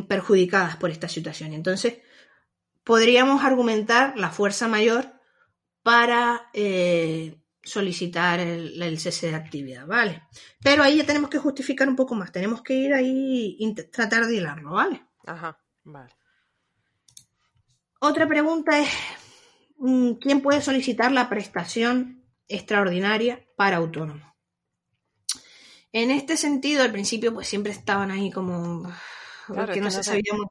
[0.08, 1.52] perjudicadas por esta situación.
[1.52, 1.98] Entonces,
[2.82, 5.12] podríamos argumentar la fuerza mayor
[5.82, 10.22] para eh, solicitar el, el, cese de actividad, ¿vale?
[10.62, 14.26] Pero ahí ya tenemos que justificar un poco más, tenemos que ir ahí y tratar
[14.26, 15.02] de hilarlo, ¿vale?
[15.26, 16.14] Ajá, vale.
[18.00, 18.88] Otra pregunta es,
[19.78, 24.34] mm, ¿quién puede solicitar la prestación extraordinaria para autónomo?
[25.92, 28.92] En este sentido, al principio, pues siempre estaban ahí como
[29.46, 30.46] Claro, no se sabía muy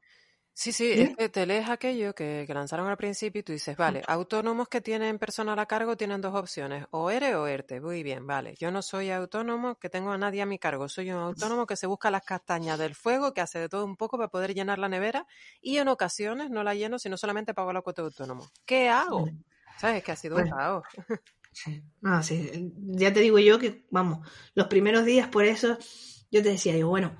[0.56, 1.00] Sí, sí, ¿Mm?
[1.00, 4.68] es que te lees aquello que, que lanzaron al principio y tú dices, vale, autónomos
[4.68, 7.80] que tienen personal a cargo tienen dos opciones, o ERE o ERTE.
[7.80, 8.54] Muy bien, vale.
[8.60, 11.74] Yo no soy autónomo que tengo a nadie a mi cargo, soy un autónomo que
[11.74, 14.78] se busca las castañas del fuego, que hace de todo un poco para poder llenar
[14.78, 15.26] la nevera
[15.60, 18.48] y en ocasiones no la lleno, sino solamente pago la cuota de autónomo.
[18.64, 19.28] ¿Qué hago?
[19.76, 20.04] ¿Sabes?
[20.04, 20.56] Que ha sido un Bueno.
[20.56, 20.84] caos.
[21.50, 21.82] Sí.
[22.00, 22.72] No, sí.
[22.96, 25.78] Ya te digo yo que, vamos, los primeros días por eso
[26.30, 27.16] yo te decía, yo, bueno,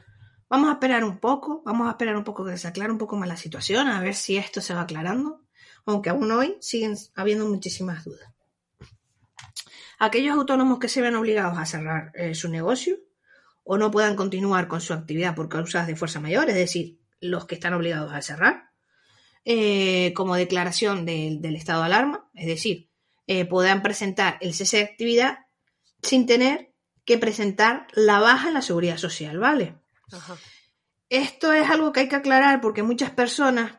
[0.55, 3.17] vamos a esperar un poco, vamos a esperar un poco que se aclare un poco
[3.17, 5.41] más la situación, a ver si esto se va aclarando,
[5.85, 8.33] aunque aún hoy siguen habiendo muchísimas dudas.
[9.99, 12.99] Aquellos autónomos que se ven obligados a cerrar eh, su negocio
[13.65, 17.47] o no puedan continuar con su actividad por causas de fuerza mayor, es decir, los
[17.47, 18.71] que están obligados a cerrar,
[19.45, 22.91] eh, como declaración del, estado de alarma, es decir,
[23.27, 25.39] eh, podrán presentar el cese de actividad
[26.01, 26.73] sin tener
[27.05, 29.83] que presentar la baja en la seguridad social, ¿vale?
[30.13, 30.37] Ajá.
[31.09, 33.79] Esto es algo que hay que aclarar porque muchas personas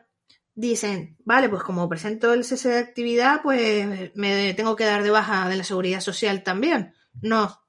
[0.54, 5.10] dicen, vale, pues como presento el cese de actividad, pues me tengo que dar de
[5.10, 6.94] baja de la seguridad social también.
[7.20, 7.60] No,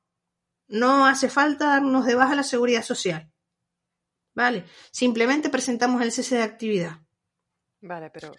[0.68, 3.32] no hace falta darnos de baja la seguridad social.
[4.34, 7.00] Vale, simplemente presentamos el cese de actividad.
[7.82, 8.32] Vale, pero...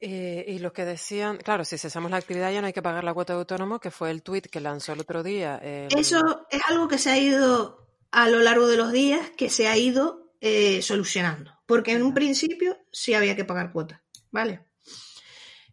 [0.00, 3.02] eh, y los que decían, claro, si cesamos la actividad ya no hay que pagar
[3.04, 5.56] la cuota de autónomo, que fue el tuit que lanzó el otro día.
[5.58, 9.50] el- Eso es algo que se ha ido a lo largo de los días, que
[9.50, 11.52] se ha ido eh, solucionando.
[11.66, 14.64] Porque en un principio sí había que pagar cuota, ¿vale?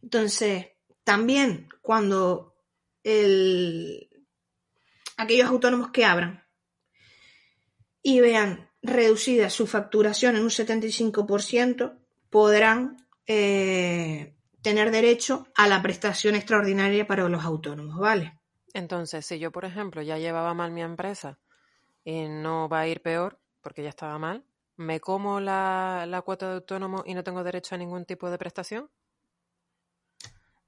[0.01, 0.67] Entonces,
[1.03, 2.55] también cuando
[3.03, 4.09] el...
[5.17, 6.43] aquellos autónomos que abran
[8.01, 11.97] y vean reducida su facturación en un 75%,
[12.29, 18.39] podrán eh, tener derecho a la prestación extraordinaria para los autónomos, ¿vale?
[18.73, 21.39] Entonces, si yo, por ejemplo, ya llevaba mal mi empresa
[22.05, 24.45] y no va a ir peor porque ya estaba mal,
[24.77, 28.37] ¿me como la, la cuota de autónomo y no tengo derecho a ningún tipo de
[28.37, 28.89] prestación?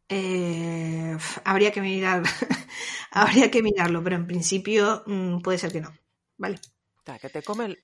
[0.10, 2.23] Eh, habría que mirar,
[3.12, 5.93] habría que mirarlo, pero en principio mm, puede ser que no,
[6.38, 6.60] ¿vale?
[7.21, 7.84] Que te come el...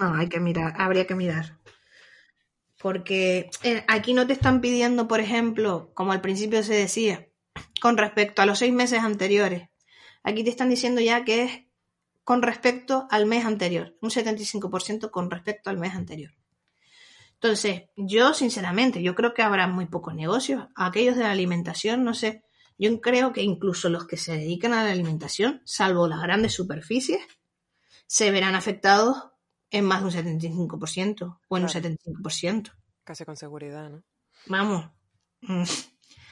[0.00, 1.58] No, hay que mirar, habría que mirar.
[2.78, 7.28] Porque eh, aquí no te están pidiendo, por ejemplo, como al principio se decía,
[7.80, 9.68] con respecto a los seis meses anteriores.
[10.22, 11.65] Aquí te están diciendo ya que es
[12.26, 16.32] con respecto al mes anterior, un 75% con respecto al mes anterior.
[17.34, 20.66] Entonces, yo sinceramente, yo creo que habrá muy pocos negocios.
[20.74, 22.42] Aquellos de la alimentación, no sé,
[22.78, 27.20] yo creo que incluso los que se dedican a la alimentación, salvo las grandes superficies,
[28.08, 29.30] se verán afectados
[29.70, 31.88] en más de un 75% o en un Claro.
[31.90, 32.72] 75%.
[33.04, 34.02] Casi con seguridad, ¿no?
[34.46, 34.90] Vamos.
[35.42, 35.62] Mm,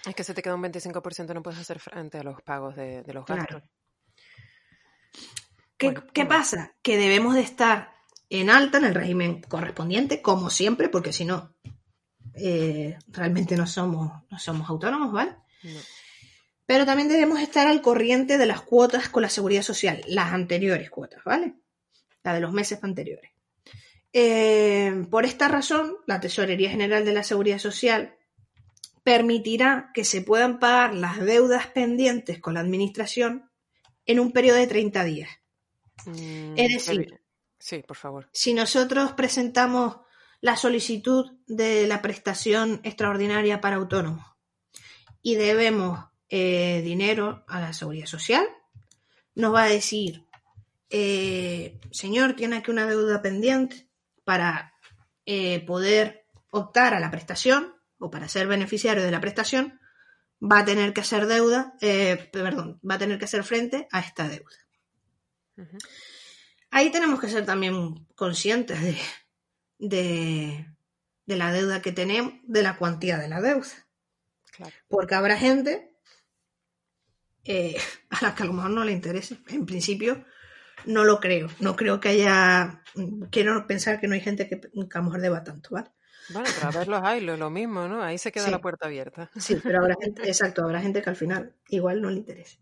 [0.07, 3.05] Es que se te queda un 25% no puedes hacer frente a los pagos de,
[3.05, 3.47] de los gastos.
[3.47, 3.71] Claro.
[5.89, 6.39] ¿Qué, Bueno, qué bueno.
[6.41, 6.75] pasa?
[6.83, 7.93] Que debemos de estar
[8.31, 11.55] en alta en el régimen correspondiente, como siempre, porque si no,
[12.35, 15.33] eh, realmente no somos, no somos autónomos, ¿vale?
[15.63, 15.81] No.
[16.67, 20.91] Pero también debemos estar al corriente de las cuotas con la seguridad social, las anteriores
[20.91, 21.55] cuotas, ¿vale?
[22.23, 23.31] La de los meses anteriores.
[24.13, 28.17] Eh, por esta razón, la Tesorería General de la Seguridad Social
[29.03, 33.51] permitirá que se puedan pagar las deudas pendientes con la Administración
[34.07, 35.31] en un periodo de 30 días.
[36.07, 37.21] Mm, Es decir- revi-
[37.59, 38.29] Sí, por favor.
[38.33, 39.99] Si nosotros presentamos
[40.41, 44.27] la solicitud de la prestación extraordinaria para autónomos
[45.23, 48.45] y debemos eh, dinero a la seguridad social,
[49.35, 50.27] nos va a decir,
[50.91, 53.89] eh, señor, tiene aquí una deuda pendiente
[54.25, 54.75] para
[55.27, 59.81] eh, poder optar a la prestación o para ser beneficiario de la prestación,
[60.43, 64.01] va a tener que hacer deuda, eh, perdón, va a tener que hacer frente a
[64.01, 64.57] esta deuda.
[66.71, 68.97] Ahí tenemos que ser también conscientes de,
[69.79, 70.67] de,
[71.27, 73.67] de, la deuda que tenemos, de la cuantía de la deuda.
[74.89, 75.95] Porque habrá gente
[77.45, 77.77] eh,
[78.11, 79.39] a la que a lo mejor no le interese.
[79.49, 80.25] En principio,
[80.87, 81.49] no lo creo.
[81.61, 82.83] No creo que haya.
[83.31, 85.91] Quiero pensar que no hay gente que, a lo mejor deba tanto, ¿vale?
[86.31, 88.03] Bueno, pero a verlos hay, lo, lo mismo, ¿no?
[88.03, 89.31] Ahí se queda la puerta abierta.
[89.39, 92.59] Sí, pero habrá gente, exacto, habrá gente que al final igual no le interese.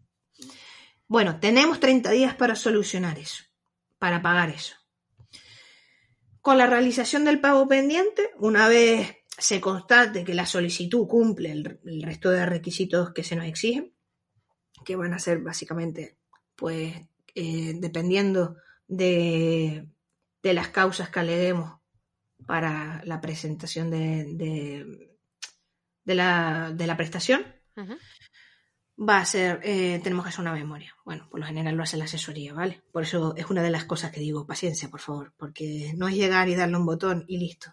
[1.12, 3.44] Bueno, tenemos 30 días para solucionar eso,
[3.98, 4.76] para pagar eso.
[6.40, 12.02] Con la realización del pago pendiente, una vez se constate que la solicitud cumple el,
[12.02, 13.92] resto de requisitos que se nos exigen,
[14.86, 16.16] que van a ser básicamente,
[16.56, 16.94] pues,
[17.34, 18.56] eh, dependiendo
[18.88, 19.86] de,
[20.42, 21.78] las causas que aleguemos
[22.46, 25.10] para la presentación de
[26.06, 27.44] la, prestación,
[28.98, 30.94] va a ser, eh, tenemos que hacer una memoria.
[31.04, 32.82] Bueno, por lo general lo hace la asesoría, ¿vale?
[32.92, 36.14] Por eso es una de las cosas que digo, paciencia, por favor, porque no es
[36.14, 37.72] llegar y darle un botón y listo.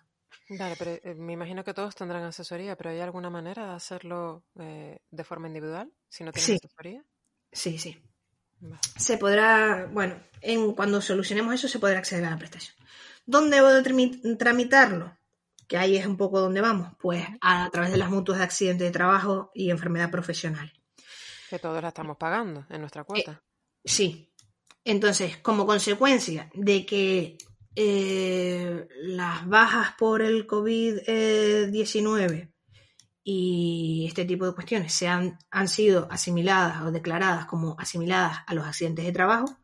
[0.49, 4.43] Vale, pero eh, me imagino que todos tendrán asesoría, pero ¿hay alguna manera de hacerlo
[4.59, 7.05] eh, de forma individual si no tienen asesoría?
[7.51, 8.01] Sí, sí.
[8.97, 12.75] Se podrá, bueno, en, cuando solucionemos eso se podrá acceder a la prestación.
[13.25, 13.69] ¿Dónde debo
[14.37, 15.15] tramitarlo?
[15.67, 18.83] Que ahí es un poco donde vamos, pues a, través de las mutuas de accidente
[18.83, 20.73] de trabajo y enfermedad profesional.
[21.49, 23.31] Que todos la estamos pagando en nuestra cuota.
[23.31, 23.37] Eh,
[23.83, 24.31] sí.
[24.83, 27.37] Entonces, como consecuencia de que
[27.75, 32.51] eh, las bajas por el COVID-19
[33.23, 38.53] y este tipo de cuestiones se han, han sido asimiladas o declaradas como asimiladas a
[38.53, 39.57] los accidentes de trabajo,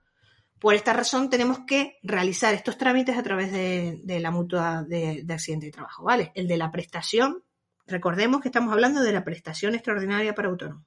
[0.60, 5.67] por esta razón tenemos que realizar estos trámites a través de, la mutua de, accidente
[5.67, 6.32] de trabajo, ¿vale?
[6.34, 7.43] El de la prestación,
[7.86, 10.86] recordemos que estamos hablando de la prestación extraordinaria para autónomos.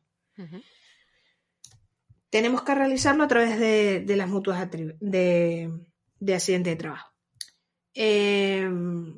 [2.31, 5.71] Tenemos que realizarlo a través de, las mutuas de,
[6.35, 7.13] accidente de trabajo.
[7.95, 9.17] Em,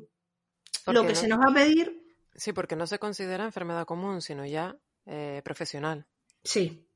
[0.87, 1.99] lo que se nos va a pedir...
[2.33, 6.07] Sí, porque no se considera enfermedad común, sino ya eh, profesional.
[6.43, 6.87] Sí,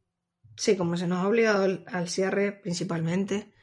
[0.56, 3.54] sí, como se nos ha obligado al, cierre principalmente,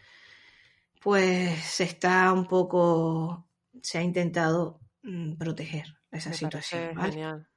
[1.00, 3.48] pues se está un poco,
[3.82, 6.94] se ha intentado mm, proteger esa situación.
[7.00, 7.48] Genial.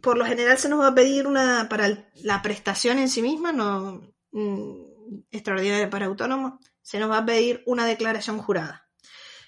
[0.00, 3.52] Por lo general se nos va a pedir una, para la prestación en sí misma,
[3.52, 4.72] no mm,
[5.30, 8.88] extraordinaria para autónomos, se nos va a pedir una declaración jurada.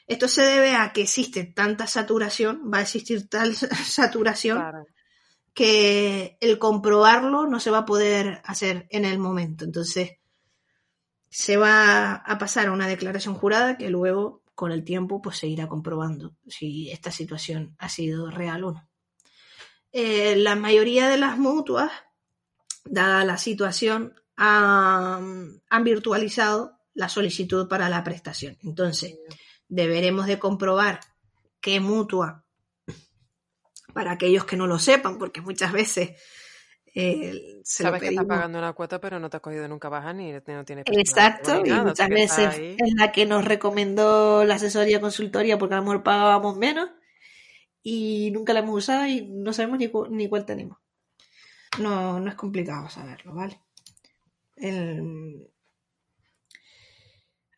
[0.06, 4.86] Esto se debe a que existe tanta saturación, va a existir tal saturación
[5.54, 9.64] que el comprobarlo no se va a poder hacer en el momento.
[9.64, 10.18] Entonces,
[11.28, 15.46] se va a pasar a una declaración jurada que luego, con el tiempo, pues se
[15.46, 18.88] irá comprobando si esta situación ha sido real o no.
[19.92, 21.90] Eh, la mayoría de las mutuas,
[22.84, 28.56] dada la situación, han, han virtualizado la solicitud para la prestación.
[28.62, 29.18] Entonces,
[29.68, 31.00] deberemos de comprobar
[31.60, 32.44] qué mutua,
[33.92, 36.12] para aquellos que no lo sepan, porque muchas veces
[36.94, 40.12] eh, se Sabes que estás pagando una cuota, pero no te has cogido nunca baja
[40.12, 45.58] ni no tienes Exacto, y muchas veces es la que nos recomendó la asesoría consultoria
[45.58, 46.88] porque a lo mejor pagábamos menos
[47.82, 50.78] y nunca la hemos usado y no sabemos ni, ni cuál tenemos.
[51.78, 53.60] No, no es complicado saberlo, ¿vale?
[54.60, 55.50] El,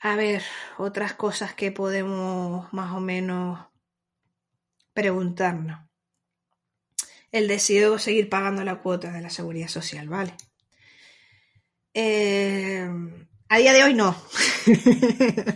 [0.05, 0.43] a ver,
[0.79, 3.67] otras cosas que podemos más o menos
[4.93, 5.79] preguntarnos.
[7.31, 10.35] El deseo seguir pagando la cuota de la seguridad social, ¿vale?
[11.95, 12.89] Eh,
[13.49, 14.17] a día de hoy no.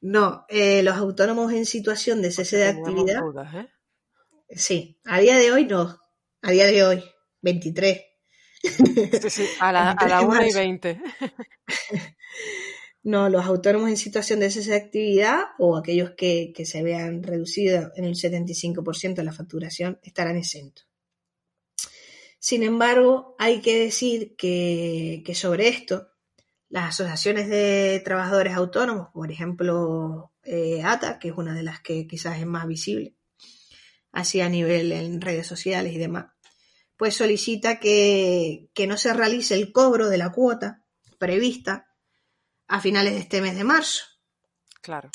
[0.00, 3.20] no, eh, los autónomos en situación de cese de actividad.
[3.54, 3.68] ¿eh?
[4.50, 6.00] Sí, a día de hoy no.
[6.40, 7.04] A día de hoy,
[7.42, 8.00] 23.
[9.22, 11.00] Sí, sí, a la, a la 1 y 20.
[13.08, 17.90] No, los autónomos en situación de cese de actividad o aquellos que, se vean reducidos
[17.96, 20.86] en el 75% de la facturación estarán exentos.
[22.38, 26.08] Sin embargo, hay que decir que, sobre esto,
[26.68, 32.06] las asociaciones de trabajadores autónomos, por ejemplo, eh, ATA, que es una de las que
[32.06, 33.14] quizás es más visible,
[34.12, 36.26] así a nivel en redes sociales y demás,
[36.98, 40.82] pues solicita que, que no se realice el cobro de la cuota
[41.16, 41.94] prevista
[42.66, 44.04] a finales de este mes de marzo.
[44.82, 45.08] Claro.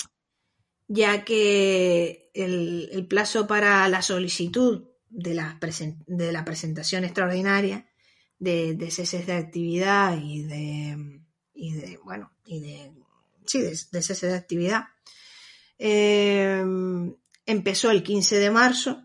[0.88, 5.60] Ya que el, plazo para la solicitud de la,
[6.08, 7.90] de la presentación extraordinaria
[8.40, 11.22] de, ceses de actividad y de,
[11.54, 12.94] y de, bueno, y de,
[13.46, 14.84] sí, de, cese de actividad.
[15.78, 16.64] Eh,
[17.46, 19.04] empezó el 15 de marzo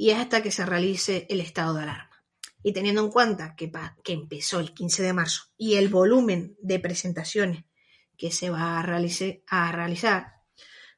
[0.00, 2.24] y hasta que se realice el estado de alarma.
[2.62, 3.70] Y teniendo en cuenta que,
[4.02, 7.64] que empezó el 15 de marzo y el volumen de presentaciones
[8.16, 10.32] que se va a, a realizar,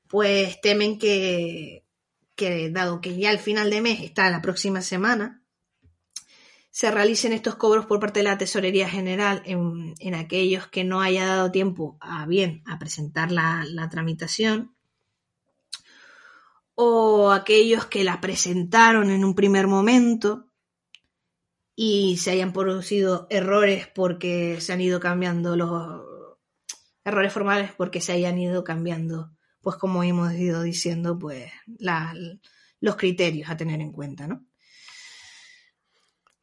[0.06, 1.84] pues temen que,
[2.36, 5.42] que, dado que ya el final de mes está la próxima semana,
[6.70, 11.26] se realicen estos cobros por parte de la Tesorería General en, aquellos que no haya
[11.26, 14.76] dado tiempo a bien a presentar la, la tramitación
[16.74, 20.52] o aquellos que la presentaron en un primer momento
[21.74, 26.02] y se hayan producido errores porque se han ido cambiando los
[27.04, 31.50] errores formales porque se hayan ido cambiando, pues como hemos ido diciendo, pues
[32.80, 34.46] los criterios a tener en cuenta, ¿no?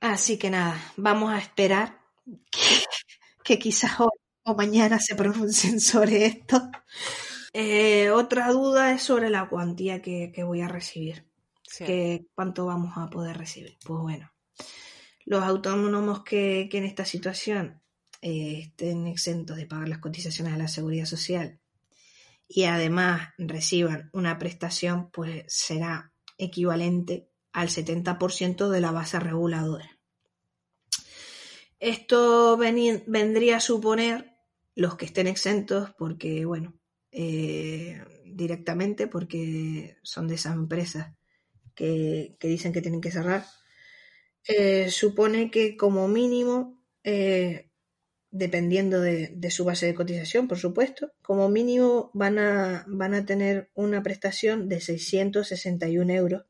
[0.02, 2.00] Así que nada, vamos a esperar
[3.44, 4.08] que, quizás hoy
[4.44, 6.70] o mañana se pronuncien sobre esto.
[7.54, 11.28] Eh, otra duda es sobre la cuantía que, voy a recibir.
[11.78, 13.78] Que, ¿Cuánto vamos a poder recibir?
[13.86, 14.32] Pues bueno,
[15.26, 17.82] los autónomos que, en esta situación
[18.22, 21.60] eh, estén exentos de pagar las cotizaciones a la seguridad social
[22.47, 30.00] y además reciban una prestación, pues será equivalente al 70% de la base reguladora.
[31.80, 34.36] Esto vendría a suponer
[34.76, 36.74] los que estén exentos porque, bueno,
[37.12, 41.14] eh, directamente porque son de esas empresas
[41.76, 43.45] que dicen que tienen que cerrar,
[44.47, 47.70] eh, supone que como mínimo, eh,
[48.32, 53.70] dependiendo de, su base de cotización, por supuesto, como mínimo van a, van a tener
[53.76, 56.45] una prestación de 661 euros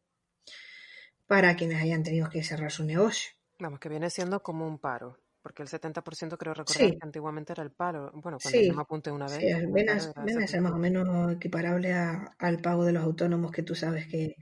[1.28, 3.32] para quienes hayan tenido que cerrar su negocio.
[3.60, 7.64] Vamos, que viene siendo como un paro, porque el 70% creo recordar que antiguamente era
[7.64, 8.12] el paro.
[8.14, 9.38] Bueno, cuando yo me apunté una vez.
[9.38, 13.76] Sí, viene, a ser más o menos equiparable al pago de los autónomos que tú
[13.76, 14.36] sabes que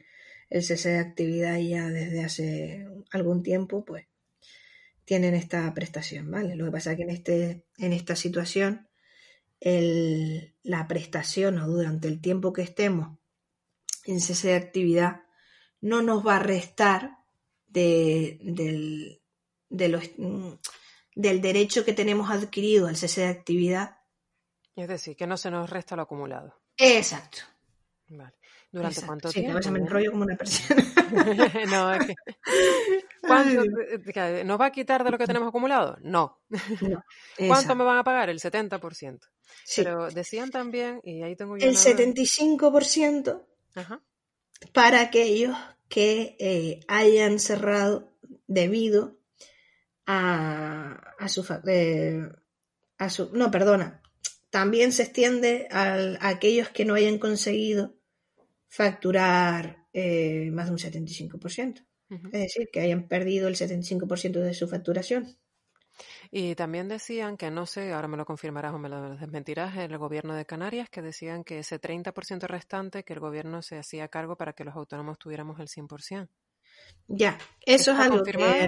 [0.49, 4.07] el cese de actividad ya desde hace algún tiempo, pues
[5.05, 6.55] tienen esta prestación, ¿vale?
[6.55, 8.87] Lo que pasa es que en, este, en esta situación
[9.59, 13.17] la prestación o durante el tiempo que estemos
[14.05, 15.23] en cese de actividad
[15.81, 17.17] no nos va a restar
[17.67, 19.21] de, del,
[21.17, 23.97] del derecho que tenemos adquirido al cese de actividad.
[24.75, 26.53] Es decir, que no se nos resta lo acumulado.
[26.77, 27.39] Exacto.
[28.09, 28.35] Vale.
[28.71, 29.59] ¿Durante cuánto sí, tiempo?
[29.61, 30.83] Sí, me enrollo como una persona.
[31.71, 32.15] no, es que...
[33.21, 33.63] ¿Cuánto,
[34.45, 35.97] ¿Nos va a quitar de lo que tenemos acumulado?
[36.01, 36.39] No.
[37.47, 38.29] ¿Cuánto me van a pagar?
[38.29, 39.19] El 70%.
[39.75, 43.43] Pero decían también, y ahí tengo yo El 75%
[44.71, 45.57] para aquellos
[45.89, 48.13] que eh, hayan cerrado
[48.45, 49.17] debido
[50.07, 51.45] a, a su...
[51.67, 52.27] Eh,
[52.97, 54.01] a su no, perdona.
[54.49, 57.95] También se extiende a aquellos que no hayan conseguido
[58.69, 61.85] facturar eh, más de un 75%.
[62.09, 65.37] Es decir, que hayan perdido el 75% de su facturación.
[66.31, 69.97] Y también decían que, no sé, ahora me lo confirmarás o me lo desmentirás, el
[69.97, 74.37] gobierno de Canarias, que decían que ese 30% restante, que el gobierno se hacía cargo
[74.37, 76.29] para que los autónomos tuviéramos el 100%.
[77.07, 78.67] Ya, eso es, algo que,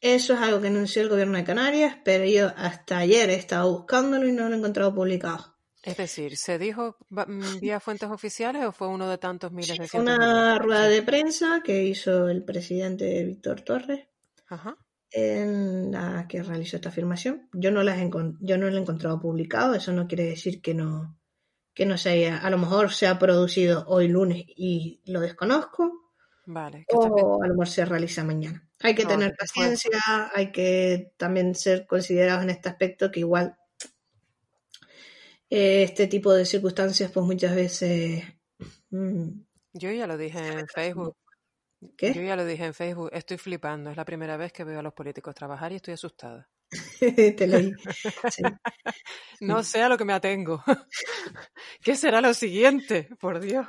[0.00, 3.70] eso es algo que anunció el gobierno de Canarias, pero yo hasta ayer he estado
[3.72, 5.56] buscándolo y no lo he encontrado publicado.
[5.82, 9.88] Es decir, ¿se dijo mm, vía fuentes oficiales o fue uno de tantos miles de
[9.88, 14.06] Fue una rueda de prensa que hizo el presidente Víctor Torres
[15.10, 17.48] en la que realizó esta afirmación.
[17.52, 17.98] Yo no, las
[18.40, 21.18] yo no lo he encontrado publicado, eso no quiere decir que no,
[21.74, 26.07] que no se haya, a lo mejor se ha producido hoy lunes y lo desconozco.
[26.50, 26.86] Vale.
[26.94, 28.66] O a lo mejor se realiza mañana.
[28.80, 30.00] Hay que tener paciencia,
[30.34, 33.58] hay que también ser considerados en este aspecto que igual
[35.50, 38.24] este tipo de circunstancias, pues muchas veces.
[38.88, 39.40] Mm,
[39.74, 41.16] yo ya lo dije en Facebook.
[41.98, 42.14] ¿Qué?
[42.14, 43.10] Yo ya lo dije en Facebook.
[43.12, 43.90] Estoy flipando.
[43.90, 46.48] Es la primera vez que veo a los políticos trabajar y estoy asustada.
[47.36, 47.72] Te leí.
[49.40, 50.64] no sé a lo que me atengo.
[51.82, 53.10] ¿Qué será lo siguiente?
[53.20, 53.66] Por Dios.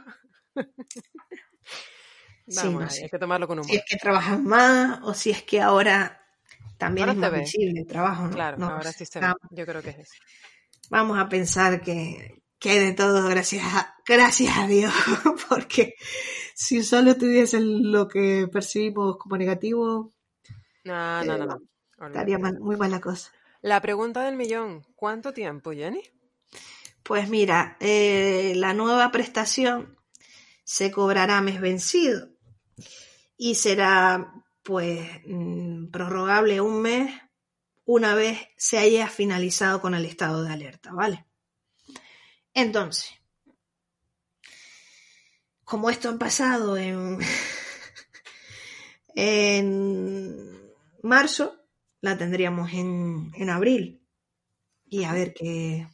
[2.55, 3.69] Vamos, hay que tomarlo con humor.
[3.69, 6.25] Si es que trabajas más o si es que ahora
[6.77, 8.27] también es más visible el trabajo.
[8.27, 8.31] ¿no?
[8.31, 9.27] Claro, ahora sí se ve.
[9.51, 10.13] Yo creo que es eso
[10.89, 14.93] vamos a pensar que, que hay de todo gracias a, gracias a Dios,
[15.49, 15.95] porque
[16.53, 20.13] si solo tuviesen lo que percibimos como negativo,
[20.83, 23.31] no, no, no, estaría muy mala cosa.
[23.61, 26.01] La pregunta del millón, ¿cuánto tiempo, Jenny?
[27.03, 29.97] Pues mira, eh, la nueva prestación
[30.63, 32.29] se cobrará mes vencido
[33.37, 37.11] y será pues mm, prorrogable un mes
[37.85, 41.25] una vez se haya finalizado con el estado de alerta, ¿vale?
[42.53, 43.09] Entonces,
[45.63, 47.19] como esto ha pasado en,
[49.15, 50.61] en
[51.01, 51.59] marzo,
[52.01, 54.03] la tendríamos en, en abril.
[54.85, 55.87] Y a ver qué.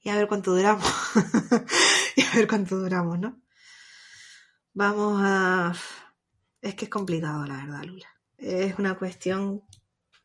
[0.00, 0.86] Y a ver cuánto duramos.
[2.16, 3.40] y a ver cuánto duramos, ¿no?
[4.74, 5.74] Vamos a.
[6.60, 8.08] Es que es complicado, la verdad, Lula.
[8.36, 9.62] Es una cuestión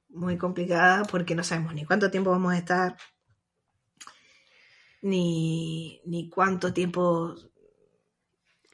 [0.09, 2.97] muy complicada porque no sabemos ni cuánto tiempo vamos a estar,
[5.01, 7.35] ni, ni cuánto tiempo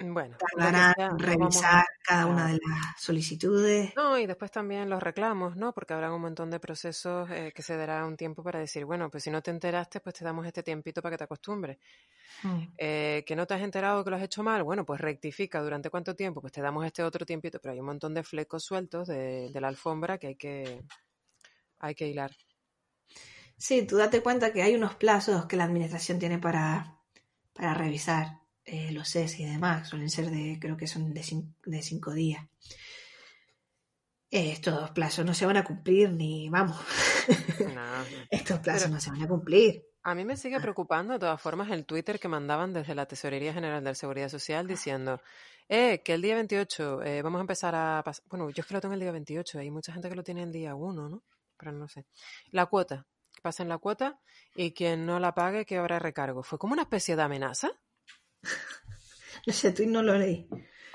[0.02, 3.93] bueno, tardará en revisar cada una de las solicitudes.
[3.95, 5.74] No, y después también los reclamos, ¿no?
[5.74, 9.10] Porque habrá un montón de procesos eh, que se dará un tiempo para decir, bueno,
[9.10, 11.78] pues si no te enteraste, pues te damos este tiempito para que te acostumbres.
[12.43, 12.64] Mm.
[12.78, 15.62] Eh, que no te has enterado que lo has hecho mal, bueno, pues rectifica.
[15.62, 16.41] ¿Durante cuánto tiempo?
[16.41, 19.62] Pues te damos este otro tiempito, pero hay un montón de flecos sueltos de, de
[19.62, 20.84] la alfombra que hay que,
[21.80, 22.32] hay que hilar.
[23.58, 26.97] Sí, tú date cuenta que hay unos plazos que la administración tiene para,
[27.54, 28.39] para revisar
[28.72, 29.89] eh, los CES y demás.
[29.89, 31.24] Suelen ser de, creo que son de,
[31.65, 32.45] de cinco días.
[34.30, 36.80] estos plazos no se van a cumplir ni, vamos,
[38.30, 39.84] estos plazos no se van a cumplir.
[40.03, 40.61] A mí me sigue ah.
[40.61, 44.30] preocupando de todas formas el Twitter que mandaban desde la Tesorería General de la Seguridad
[44.30, 45.22] Social diciendo,
[45.67, 48.74] eh, que el día 28 eh, vamos a empezar a pasar, bueno, yo es que
[48.74, 51.24] lo tengo el día 28, hay mucha gente que lo tiene el día 1, ¿no?
[51.59, 52.05] pero no sé.
[52.51, 54.20] La cuota, que pasen la cuota
[54.55, 56.41] y quien no la pague que habrá recargo.
[56.41, 57.70] ¿Fue como una especie de amenaza?
[59.48, 60.50] No sé, tú no lo leí.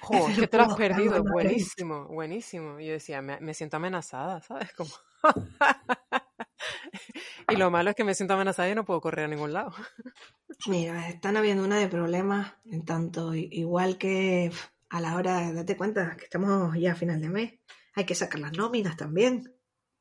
[0.04, 2.80] Joder, que te lo has perdido, buenísimo, buenísimo.
[2.80, 4.72] Y yo decía, me, siento amenazada, ¿sabes?
[4.74, 4.90] Como...
[7.48, 9.72] y lo malo es que me siento amenazada y no puedo correr a ningún lado.
[10.66, 14.52] Mira, están habiendo una de problemas, en tanto, igual que
[14.90, 17.54] a la hora, date cuenta que estamos ya a final de mes,
[17.94, 19.54] hay que sacar las nóminas también.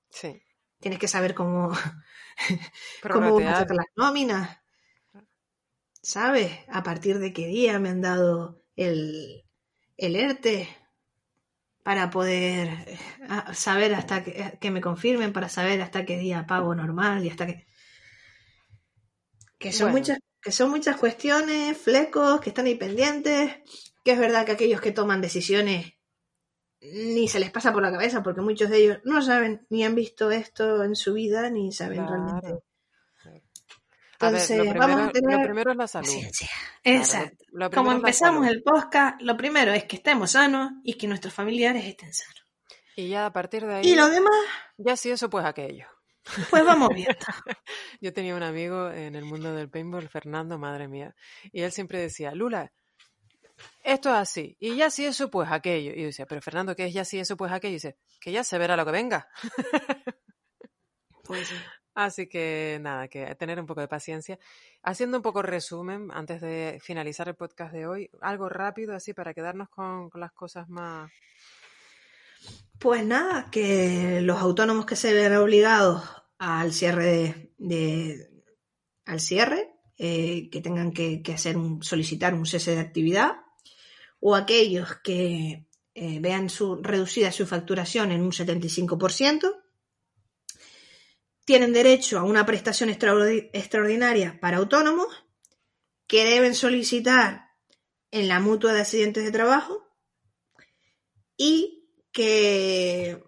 [0.09, 0.41] Sí.
[0.79, 1.71] Tienes que saber cómo,
[3.01, 3.65] cómo las
[3.95, 4.59] nóminas.
[6.03, 6.51] ¿Sabes?
[6.67, 9.45] A partir de qué día me han dado el,
[9.95, 10.67] el ERTE
[11.81, 12.99] para poder eh,
[13.53, 17.47] saber hasta que, que, me confirmen, para saber hasta qué día pago normal y hasta
[17.47, 17.65] que...
[19.57, 23.55] Que son, muchas, que son muchas cuestiones, flecos que están ahí pendientes,
[24.03, 25.93] que es verdad que aquellos que toman decisiones
[26.81, 29.95] ni se les pasa por la cabeza porque muchos de ellos no saben ni han
[29.95, 32.61] visto esto en su vida ni saben realmente.
[34.27, 35.39] Entonces, lo, primero, vamos a tener...
[35.39, 36.09] lo primero es la salud.
[36.83, 37.45] Exacto.
[37.73, 42.13] Como empezamos el podcast, lo primero es que estemos sanos y que nuestros familiares estén
[42.13, 42.43] sanos.
[42.95, 43.87] Y ya a partir de ahí.
[43.87, 44.33] Y lo demás.
[44.77, 45.87] Ya sí, eso pues aquello.
[46.49, 47.13] Pues vamos viendo.
[48.01, 51.15] Yo tenía un amigo en el mundo del paintball, Fernando, madre mía,
[51.51, 52.71] y él siempre decía, Lula,
[53.83, 55.91] esto es así, y ya si eso, pues aquello.
[55.91, 57.71] Y yo decía, pero Fernando, ¿qué es ya si eso, pues aquello?
[57.71, 59.27] Y dice, que ya se verá lo que venga.
[61.23, 61.55] Pues sí.
[61.95, 64.39] Así que nada, que tener un poco de paciencia.
[64.81, 69.33] Haciendo un poco resumen, antes de finalizar el podcast de hoy, algo rápido así para
[69.33, 71.11] quedarnos con, las cosas más...
[72.79, 76.03] Pues nada, que los autónomos que se ven obligados
[76.39, 78.29] al cierre de,
[79.05, 83.37] al cierre, eh, que tengan que, que hacer un, solicitar un cese de actividad,
[84.19, 89.62] o aquellos que eh, vean su, reducida su facturación en un 75%,
[91.45, 95.07] tienen derecho a una prestación extraordinaria para autónomos
[96.07, 97.49] que deben solicitar
[98.11, 99.83] en la mutua de accidentes de trabajo
[101.35, 103.23] y que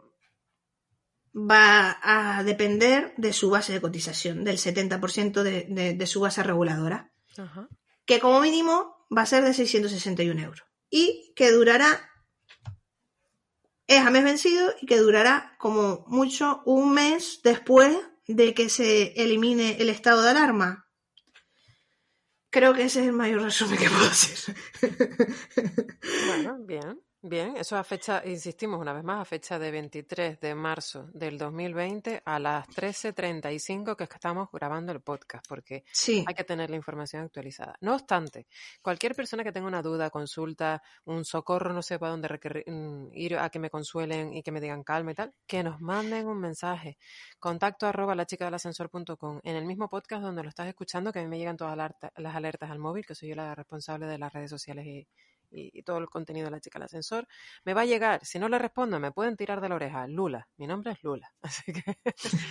[1.36, 7.12] va a depender de su base de cotización, del 70% de, de, su base reguladora,
[8.06, 12.10] que como mínimo va a ser de 661 euros y que durará,
[13.88, 17.96] es a mes vencido y que durará como mucho un mes después
[18.28, 20.88] de que se elimine el estado de alarma.
[22.50, 24.56] Creo que ese es el mayor resumen que puedo hacer.
[26.28, 27.05] Bueno, bien.
[27.28, 31.40] Bien, eso a fecha, insistimos una vez más, a fecha de 23 de marzo del
[31.40, 37.24] 2020 a las 13.35 que estamos grabando el podcast, porque hay que tener la información
[37.24, 37.78] actualizada.
[37.82, 38.46] No obstante,
[38.80, 42.30] cualquier persona que tenga una duda, consulta, un socorro, no sepa dónde
[42.68, 45.82] mm, ir a que me consuelen y que me digan calma y tal, que nos
[45.82, 47.00] manden un mensaje.
[47.40, 51.18] Contacto arroba la chica del ascensor.com en el mismo podcast donde lo estás escuchando, que
[51.18, 54.20] a mí me llegan todas las alertas al móvil, que soy yo la responsable de
[54.20, 55.08] las redes sociales y
[55.56, 57.28] y, todo el contenido de la chica del ascensor,
[57.64, 58.26] me va a llegar.
[58.26, 60.08] Si no le respondo, me pueden tirar de la oreja.
[60.08, 61.32] Lula, mi nombre es Lula.
[61.42, 61.84] Así que.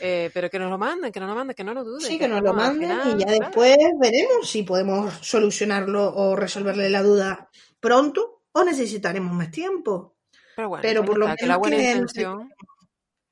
[0.00, 2.06] Eh, pero que nos lo manden, que nos lo manden, que no lo duden.
[2.06, 7.02] Sí, que, nos lo manden y ya después veremos si podemos solucionarlo o resolverle la
[7.02, 7.50] duda
[7.80, 10.14] pronto o necesitaremos más tiempo.
[10.54, 12.48] Pero bueno, por lo que la buena intención.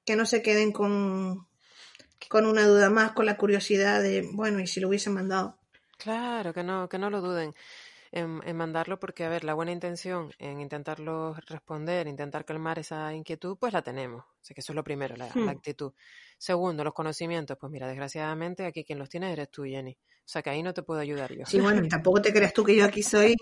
[0.04, 1.46] que no se queden con,
[2.28, 5.60] con una duda más, con la curiosidad de, bueno, ¿y si lo hubiesen mandado?
[5.98, 7.54] Claro, que no, que no lo duden
[8.12, 13.12] en, en, mandarlo porque, a ver, la buena intención en intentarlo responder, intentar calmar esa
[13.14, 14.22] inquietud, pues la tenemos.
[14.24, 15.44] O sea, que eso es lo primero, la, Hmm.
[15.46, 15.92] la actitud.
[16.38, 17.56] Segundo, los conocimientos.
[17.60, 19.92] Pues mira, desgraciadamente aquí quien los tiene eres tú, Jenny.
[19.92, 21.46] O sea, que ahí no te puedo ayudar yo.
[21.46, 23.36] Sí, bueno, tampoco te creas tú que yo aquí soy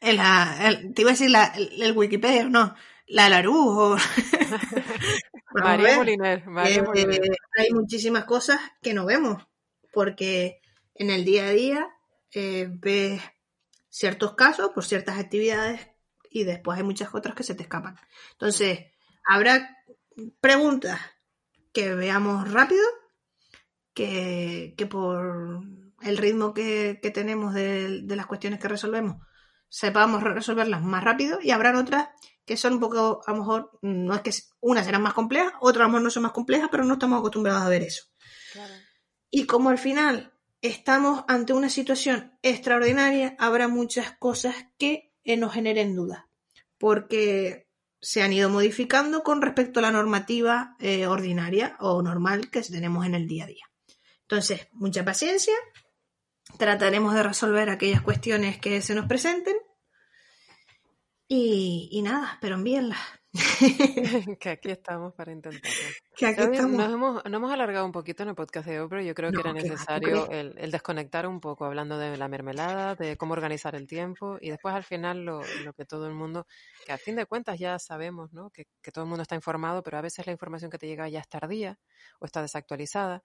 [0.00, 2.74] el, la- el- te iba a decir la, el, el Wikipedia, no,
[3.08, 3.96] la Larujo.
[5.54, 5.96] María.
[5.96, 7.20] Moliner, María Eh, Moliner.
[7.56, 9.46] hay muchísimas cosas que no vemos,
[9.92, 10.60] porque
[10.94, 11.88] en el día a día
[12.34, 13.20] eh, ves
[13.98, 15.88] ciertos casos por ciertas actividades
[16.30, 17.96] y después hay muchas otras que se te escapan.
[18.32, 18.92] Entonces,
[19.26, 19.76] habrá
[20.40, 21.00] preguntas
[21.72, 22.84] que veamos rápido,
[23.94, 25.62] que, que por
[26.02, 29.16] el ritmo que, que tenemos de, de las cuestiones que resolvemos,
[29.68, 32.08] sepamos resolverlas más rápido y habrán otras
[32.46, 34.30] que son un poco, a lo mejor, no es que
[34.60, 37.18] unas serán más complejas, otras a lo mejor no son más complejas, pero no estamos
[37.18, 38.04] acostumbrados a ver eso.
[38.52, 38.74] Claro.
[39.28, 45.52] Y como al final estamos ante una situación extraordinaria, habrá muchas cosas que eh, nos
[45.52, 46.24] generen dudas,
[46.78, 47.68] porque
[48.00, 53.06] se han ido modificando con respecto a la normativa eh, ordinaria o normal que tenemos
[53.06, 53.64] en el día a día.
[54.22, 55.54] Entonces, mucha paciencia,
[56.58, 59.56] trataremos de resolver aquellas cuestiones que se nos presenten
[61.26, 62.98] y, y nada, pero envíenlas.
[64.40, 65.86] que aquí estamos para intentarlo.
[66.16, 66.58] que aquí ¿Sabes?
[66.58, 66.76] estamos.
[66.76, 69.30] Nos hemos, nos hemos alargado un poquito en el podcast de hoy, pero yo creo
[69.30, 72.28] que No, era que va, ¿tú necesario el, el desconectar un poco, hablando de la
[72.28, 76.14] mermelada, de cómo organizar el tiempo y después al final lo, lo que todo el
[76.14, 76.46] mundo,
[76.86, 78.50] que a fin de cuentas ya sabemos, ¿no?
[78.50, 81.08] Que, que todo el mundo está informado, pero a veces la información que te llega
[81.08, 81.78] ya es tardía
[82.20, 83.22] o está desactualizada.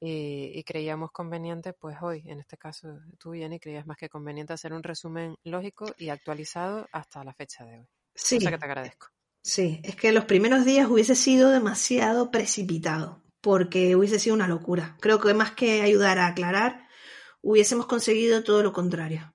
[0.00, 4.52] Y, y creíamos conveniente, pues hoy, en este caso tú, Jenny, creías más que conveniente
[4.52, 7.88] hacer un resumen lógico y actualizado hasta la fecha de hoy.
[8.14, 9.08] Sí, O sea que te agradezco.
[9.42, 14.96] Sí, es que los primeros días hubiese sido demasiado precipitado, porque hubiese sido una locura.
[15.00, 16.88] Creo que más que ayudar a aclarar,
[17.40, 19.34] hubiésemos conseguido todo lo contrario.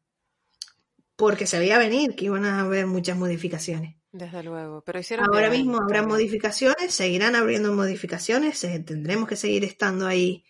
[1.16, 3.96] Porque se veía venir que iban a haber muchas modificaciones.
[4.12, 4.84] Desde luego.
[4.84, 10.06] Pero hicieron Ahora bien mismo habrá modificaciones, seguirán abriendo modificaciones, eh, tendremos que seguir estando
[10.06, 10.46] ahí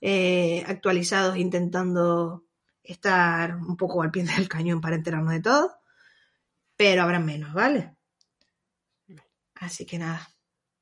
[0.00, 2.44] eh, actualizados, intentando
[2.82, 5.80] estar un poco al pie del cañón para enterarnos de todo,
[6.76, 7.97] pero habrá menos, ¿vale?
[9.60, 10.28] Así que nada,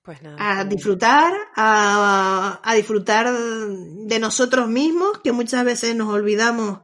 [0.03, 0.39] Pues nada.
[0.39, 6.81] a disfrutar, a, a disfrutar de nosotros mismos, que muchas veces nos olvidamos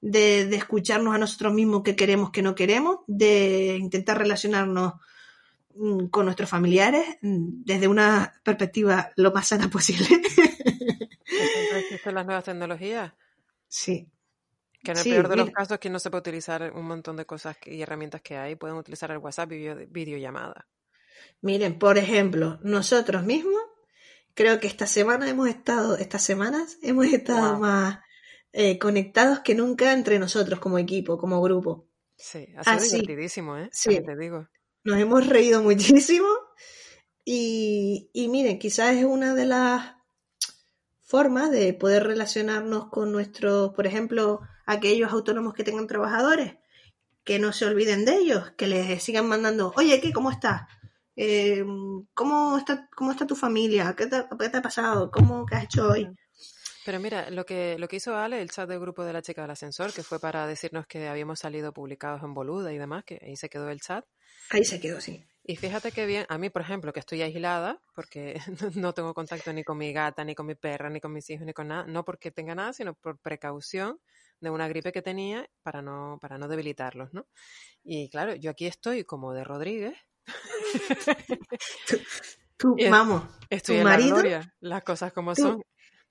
[0.00, 4.94] de, de escucharnos a nosotros mismos que queremos, que no queremos, de intentar relacionarnos
[5.74, 10.06] mm, con nuestros familiares mm, desde una perspectiva lo más sana posible.
[11.78, 13.12] existen las nuevas tecnologías.
[13.68, 14.10] sí,
[14.82, 17.16] Que en el Sí, peor de los casos, que no se puede utilizar un montón
[17.16, 20.68] de cosas y herramientas que hay, pueden utilizar el WhatsApp y video- videollamada.
[21.40, 23.60] Miren, por ejemplo, nosotros mismos,
[24.34, 27.60] creo que esta semana hemos estado, estas semanas hemos estado Wow.
[27.60, 28.00] más
[28.52, 31.86] eh, conectados que nunca entre nosotros como equipo, como grupo.
[32.16, 33.68] Sí, ha sido Así, divertidísimo, ¿eh?
[33.72, 34.00] sí.
[34.04, 34.48] Te digo.
[34.84, 36.28] Nos hemos reído muchísimo
[37.24, 39.94] y, y miren, quizás es una de las
[41.02, 46.54] formas de poder relacionarnos con nuestros, por ejemplo, aquellos autónomos que tengan trabajadores,
[47.24, 50.12] que no se olviden de ellos, que les sigan mandando, oye, ¿qué?
[50.12, 50.62] ¿Cómo estás?
[51.16, 51.64] Eh,
[52.14, 53.94] ¿cómo, está, ¿Cómo está tu familia?
[53.96, 55.10] ¿Qué te, qué te ha pasado?
[55.10, 56.08] ¿Cómo qué has hecho hoy?
[56.84, 59.42] Pero mira, lo que, lo que hizo Ale, el chat del grupo de la chica
[59.42, 63.20] del ascensor, que fue para decirnos que habíamos salido publicados en Boluda y demás, que
[63.22, 64.04] ahí se quedó el chat.
[64.50, 65.24] Ahí se quedó, sí.
[65.44, 68.40] Y fíjate que bien, a mí, por ejemplo, que estoy aislada, porque
[68.76, 71.46] no tengo contacto ni con mi gata, ni con mi perra, ni con mis hijos,
[71.46, 74.00] ni con nada, no porque tenga nada, sino por precaución
[74.40, 77.26] de una gripe que tenía para no, para no debilitarlos, ¿no?
[77.82, 79.98] Y claro, yo aquí estoy como de Rodríguez,
[82.56, 84.08] Tú, vamos, estoy ¿Tu en marido?
[84.08, 85.62] la gloria, las cosas como Tú- son.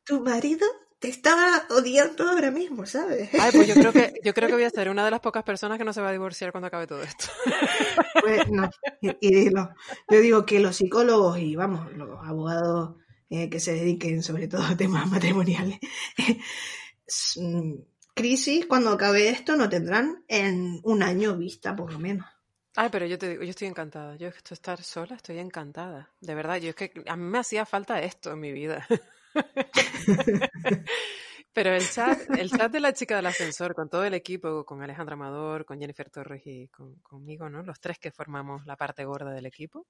[0.04, 0.66] tu marido
[0.98, 3.30] te estaba odiando ahora mismo, ¿sabes?
[3.40, 5.44] Ay, pues yo creo que, yo creo que voy a ser una de las pocas
[5.44, 7.26] personas que no se va a divorciar cuando acabe todo esto.
[8.22, 8.70] Pues no,
[9.02, 9.70] y, y dilo.
[10.10, 12.96] Yo digo que los psicólogos y vamos, los abogados
[13.30, 15.80] eh, que se dediquen sobre todo a temas matrimoniales,
[17.38, 17.74] mm,
[18.14, 22.26] crisis cuando acabe esto no tendrán en un año vista por lo menos.
[22.76, 24.16] Ay, pero yo te digo, yo estoy encantada.
[24.16, 26.12] Yo esto estar sola, estoy encantada.
[26.22, 28.86] De verdad, yo es que a mí me hacía falta esto en mi vida.
[31.52, 34.84] Pero el chat, el chat de la chica del ascensor, con todo el equipo, con
[34.84, 37.64] Alejandra Amador, con Jennifer Torres y con, conmigo, ¿no?
[37.64, 39.88] Los tres que formamos la parte gorda del equipo.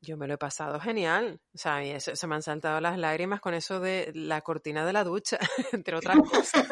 [0.00, 1.38] Yo me lo he pasado genial.
[1.54, 5.04] O sea, se me han saltado las lágrimas con eso de la cortina de la
[5.04, 5.38] ducha,
[5.72, 6.66] entre otras cosas.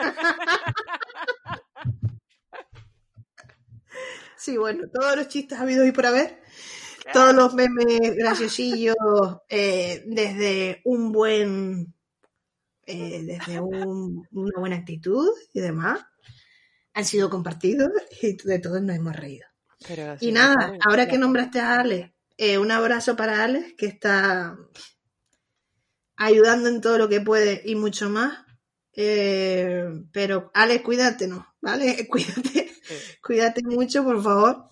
[4.42, 6.42] Sí, bueno, todos los chistes habidos y por haber.
[7.12, 8.96] todos los memes graciosillos,
[9.48, 11.94] eh, desde un buen,
[12.84, 16.04] eh, desde una buena actitud y demás,
[16.92, 17.90] han sido compartidos
[18.20, 19.46] y de todos nos hemos reído.
[20.18, 24.56] y nada, ahora que nombraste a Ale, eh, un abrazo para Ale, que está
[26.16, 28.44] ayudando en todo lo que puede y mucho más.
[28.92, 31.46] pero Ale, cuídate, ¿no?
[31.60, 32.08] ¿Vale?
[32.10, 32.71] Cuídate,
[33.22, 34.68] cuídate mucho, por favor.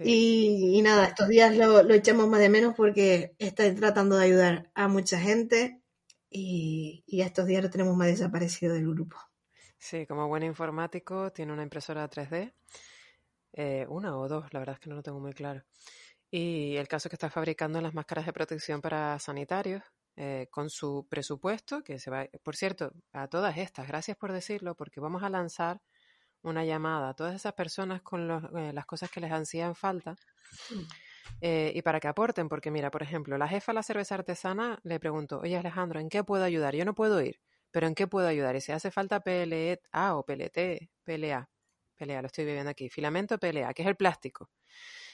[0.00, 4.88] Y, nada, estos días lo, echamos más de menos porque está tratando de ayudar a
[4.88, 5.80] mucha gente
[6.30, 9.16] y, estos días lo tenemos más desaparecido del grupo.
[9.78, 12.52] Sí, como buen informático tiene una impresora 3D,
[13.54, 15.62] eh, una o dos, la verdad es que no lo tengo muy claro.
[16.30, 19.82] Y el caso es que está fabricando las máscaras de protección para sanitarios
[20.16, 24.74] eh, con su presupuesto, que se va, por cierto, a todas estas, gracias por decirlo,
[24.74, 25.80] porque vamos a lanzar
[26.42, 30.16] una llamada a todas esas personas con eh, las cosas que les hacían falta
[31.40, 34.78] eh, y para que aporten, porque mira, por ejemplo, la jefa de la cerveza artesana
[34.82, 36.74] le preguntó, oye Alejandro, ¿en qué puedo ayudar?
[36.74, 37.40] Yo no puedo ir,
[37.70, 38.56] pero ¿en qué puedo ayudar?
[38.56, 41.48] Y si hace falta PLA o PLT, PLA,
[41.94, 44.50] PLA, lo estoy viviendo aquí, filamento PLA, que es el plástico.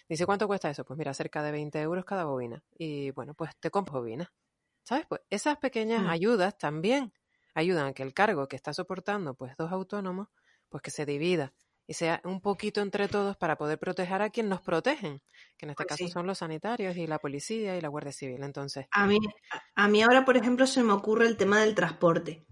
[0.09, 0.85] Dice, ¿cuánto cuesta eso?
[0.85, 2.65] Pues mira, cerca de 20 euros cada bobina.
[2.79, 4.33] Y bueno, pues te compro bobina.
[4.83, 5.05] ¿Sabes?
[5.07, 6.09] Pues esas pequeñas mm.
[6.09, 7.13] ayudas también
[7.55, 10.29] ayudan a que el cargo que está soportando pues dos autónomos
[10.69, 11.53] pues que se divida
[11.89, 15.23] y sea un poquito entre todos para poder proteger a quien nos protegen,
[15.57, 18.43] que en este pues caso son los sanitarios y la policía y la Guardia Civil.
[18.43, 19.19] Entonces, a mí,
[19.75, 22.45] a mí ahora, por ejemplo, se me ocurre el tema del transporte.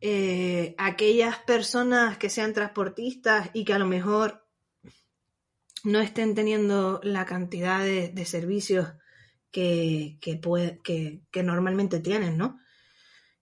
[0.00, 4.44] Eh, aquellas personas que sean transportistas y que a lo mejor
[5.84, 8.88] no estén teniendo la cantidad de, servicios
[9.52, 12.58] que, que, normalmente tienen, ¿no?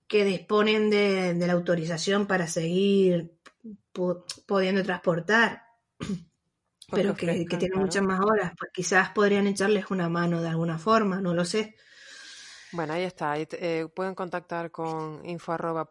[0.06, 3.35] Que disponen de, de la autorización para seguir
[4.46, 5.64] pudiendo transportar,
[6.90, 11.20] pero que, tienen muchas más horas, pues quizás podrían echarles una mano de alguna forma,
[11.20, 11.76] no lo sé.
[12.72, 13.38] Bueno, ahí está.
[13.38, 15.88] Eh, pueden contactar con info arroba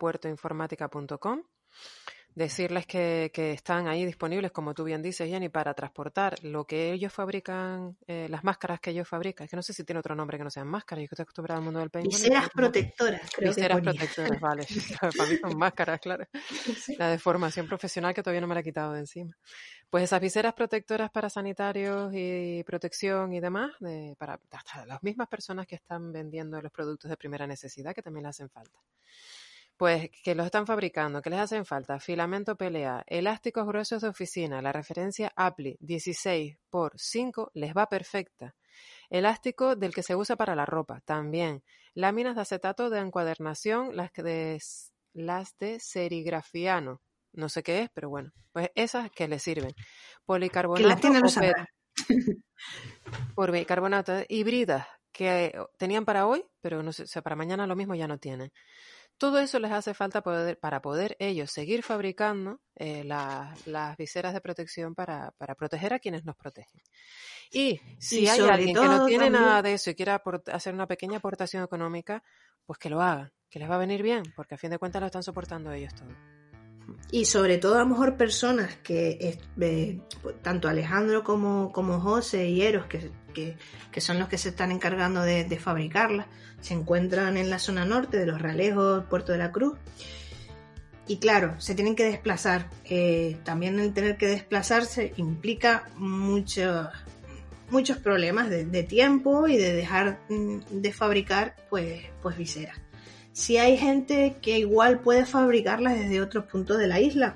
[2.36, 6.92] decirles que, que, están ahí disponibles, como tú bien dices, Jenny, para transportar lo que
[6.92, 9.46] ellos fabrican, eh, las máscaras que ellos fabrican.
[9.46, 11.24] Es que no sé si tiene otro nombre que no sean máscaras, yo que estoy
[11.24, 12.14] acostumbrada al mundo del paintball.
[12.14, 14.66] Viseras protectoras, creo Viseras protectoras, vale.
[15.18, 16.28] para mí son máscaras, claro.
[16.98, 19.36] La deformación profesional que todavía no me la he quitado de encima.
[19.90, 25.30] Pues esas viseras protectoras para sanitarios y protección y demás, de, para hasta las mismas
[25.30, 28.78] personas que están vendiendo los productos de primera necesidad, que también le hacen falta.
[29.78, 34.62] Pues que los están fabricando, que les hacen falta filamento PLA, elásticos gruesos de oficina,
[34.62, 38.56] la referencia APLI 16 por 5 les va perfecta.
[39.10, 41.64] Elástico del que se usa para la ropa, también.
[41.94, 44.62] Láminas de acetato de encuadernación, las, de,
[45.14, 47.02] las de serigrafiano.
[47.34, 49.72] No sé qué es, pero bueno, pues esas que les sirven.
[50.26, 50.98] Policarbonato
[53.36, 58.08] por bicarbonato híbridas que tenían para hoy, pero no sé, para mañana lo mismo ya
[58.08, 58.52] no tienen.
[59.18, 64.42] Todo eso les hace falta poder, para poder ellos seguir fabricando eh, las viseras de
[64.42, 66.82] protección para, proteger a quienes nos protegen.
[67.52, 71.18] Y si hay alguien que no tiene nada de eso y quiera hacer una pequeña
[71.18, 72.24] aportación económica,
[72.66, 75.00] pues que lo haga, que les va a venir bien, porque a fin de cuentas
[75.00, 76.35] lo están soportando ellos todo.
[77.12, 79.38] Y sobre todo a lo mejor personas que,
[80.42, 83.12] tanto Alejandro como, como José y Eros, que,
[83.92, 86.28] que, son los que se están encargando de, de fabricarlas,
[86.62, 89.78] se encuentran en la zona norte de los Realejos, Puerto de la Cruz.
[91.08, 92.70] Y claro, se tienen que desplazar.
[92.86, 96.90] Eh, también el tener que desplazarse implica mucho,
[97.70, 102.85] muchos problemas de, de, tiempo y de dejar mm, de fabricar pues, pues viseras
[103.36, 107.36] si hay gente que igual puede fabricarlas desde otros puntos de la isla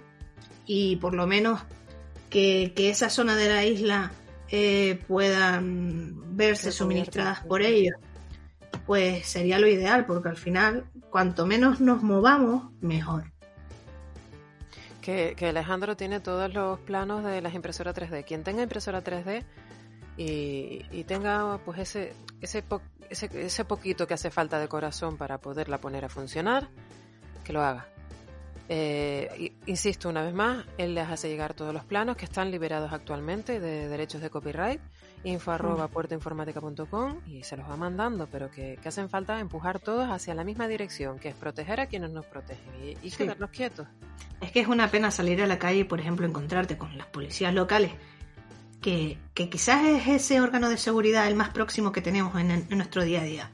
[0.65, 1.59] y por lo menos
[2.29, 4.13] que, esa zona de la isla
[4.47, 7.95] eh, puedan verse suministradas por ellos,
[8.85, 13.33] pues sería lo ideal, porque al final, cuanto menos nos movamos, mejor.
[15.01, 18.23] Que, Alejandro tiene todos los planos de las impresoras 3D.
[18.23, 19.43] Quien tenga impresora 3D
[20.19, 22.61] y, y tenga pues ese, ese,
[23.09, 26.67] ese, ese poquito que hace falta de corazón para poderla poner a funcionar,
[27.45, 27.87] que lo haga.
[28.67, 32.91] Eh, insisto una vez más, él les hace llegar todos los planos que están liberados
[32.91, 34.81] actualmente de derechos de copyright,
[35.23, 35.91] info arroba mm.
[35.91, 40.67] puertoinformática.com y se los va mandando, pero que, hacen falta empujar todos hacia la misma
[40.67, 43.87] dirección, que es proteger a quienes nos protegen y, y quedarnos quietos.
[44.41, 47.07] Es que es una pena salir a la calle y, por ejemplo, encontrarte con las
[47.07, 47.93] policías locales
[48.81, 53.21] que, quizás es ese órgano de seguridad el más próximo que tenemos en, nuestro día
[53.21, 53.51] a día.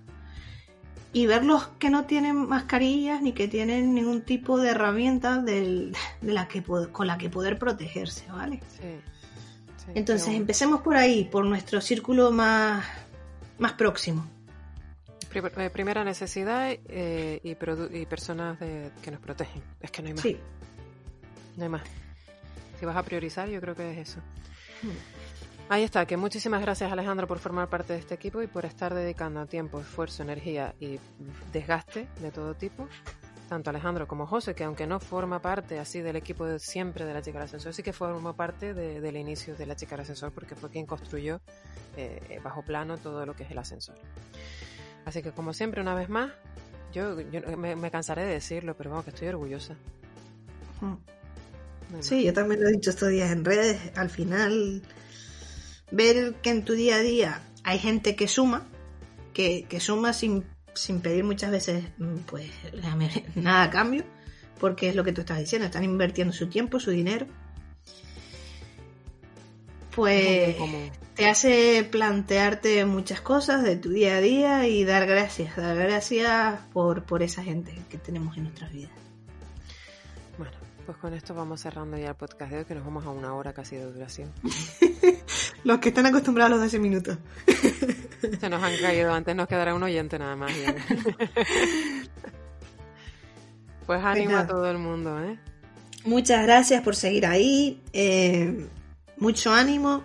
[1.13, 6.47] Y verlos que no tienen mascarillas ni que tienen ningún tipo de herramienta de la
[6.47, 8.59] que, con la que poder protegerse, ¿vale?
[8.77, 12.85] Sí, Entonces empecemos por ahí, por nuestro círculo más,
[13.57, 14.27] más próximo.
[15.33, 19.61] Eh, primera necesidad eh, y, y, personas que nos protegen.
[19.81, 20.23] Es que no hay más.
[20.23, 20.37] Sí.
[21.57, 21.81] No hay más.
[22.79, 24.21] Si vas a priorizar, yo creo que es eso.
[25.67, 28.93] Ahí está, que muchísimas gracias Alejandro por formar parte de este equipo y por estar
[28.93, 30.99] dedicando tiempo, esfuerzo, energía y
[31.51, 32.87] desgaste de todo tipo
[33.45, 37.13] tanto Alejandro como José, que aunque no forma parte así del equipo de siempre de
[37.13, 40.31] la chica del ascensor, sí que formó parte del inicio de la chica del ascensor
[40.31, 41.39] porque fue quien construyó
[41.95, 43.95] eh, bajo plano todo lo que es el ascensor.
[45.05, 46.31] Así que como siempre, una vez más,
[46.91, 47.15] yo,
[47.57, 49.75] me, cansaré de decirlo, pero vamos, que estoy orgullosa.
[51.99, 53.79] Sí, yo también lo he dicho estos días en redes.
[53.95, 54.81] Al final,
[55.91, 58.67] ver que en tu día a día hay gente que suma,
[59.33, 60.43] que, que suma sin
[60.75, 62.49] sin pedir muchas veces mm, pues
[63.35, 64.03] nada a cambio,
[64.59, 67.25] porque es lo que tú estás diciendo, están invirtiendo su tiempo, su dinero.
[69.95, 70.57] Pues
[71.15, 76.59] te hace plantearte muchas cosas de tu día a día y dar gracias, dar gracias
[76.73, 79.04] por, por esa gente que tenemos en nuestras vidas.
[80.85, 83.33] Pues con esto vamos cerrando ya el podcast de hoy, que nos vamos a una
[83.33, 84.31] hora casi de duración.
[85.63, 87.17] los que están acostumbrados a los 12 minutos.
[88.39, 90.51] Se nos han caído, antes nos quedará un oyente nada más.
[93.87, 95.39] pues ánimo a todo el mundo, ¿eh?
[96.05, 97.81] Muchas gracias por seguir ahí.
[97.91, 98.67] Eh,
[99.17, 100.03] mucho ánimo.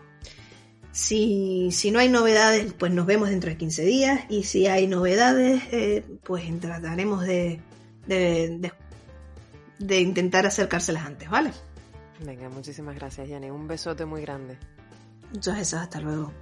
[0.93, 4.20] Si, si, no hay novedades, pues nos vemos dentro de 15 días.
[4.31, 7.61] Y si hay novedades, eh, pues trataremos de,
[8.07, 8.72] de, de
[10.01, 11.53] intentar acercárselas antes, ¿vale?
[12.24, 13.51] Venga, muchísimas gracias, Jenny.
[13.51, 14.59] Un besote muy grande.
[15.33, 16.33] Muchas gracias, hasta luego.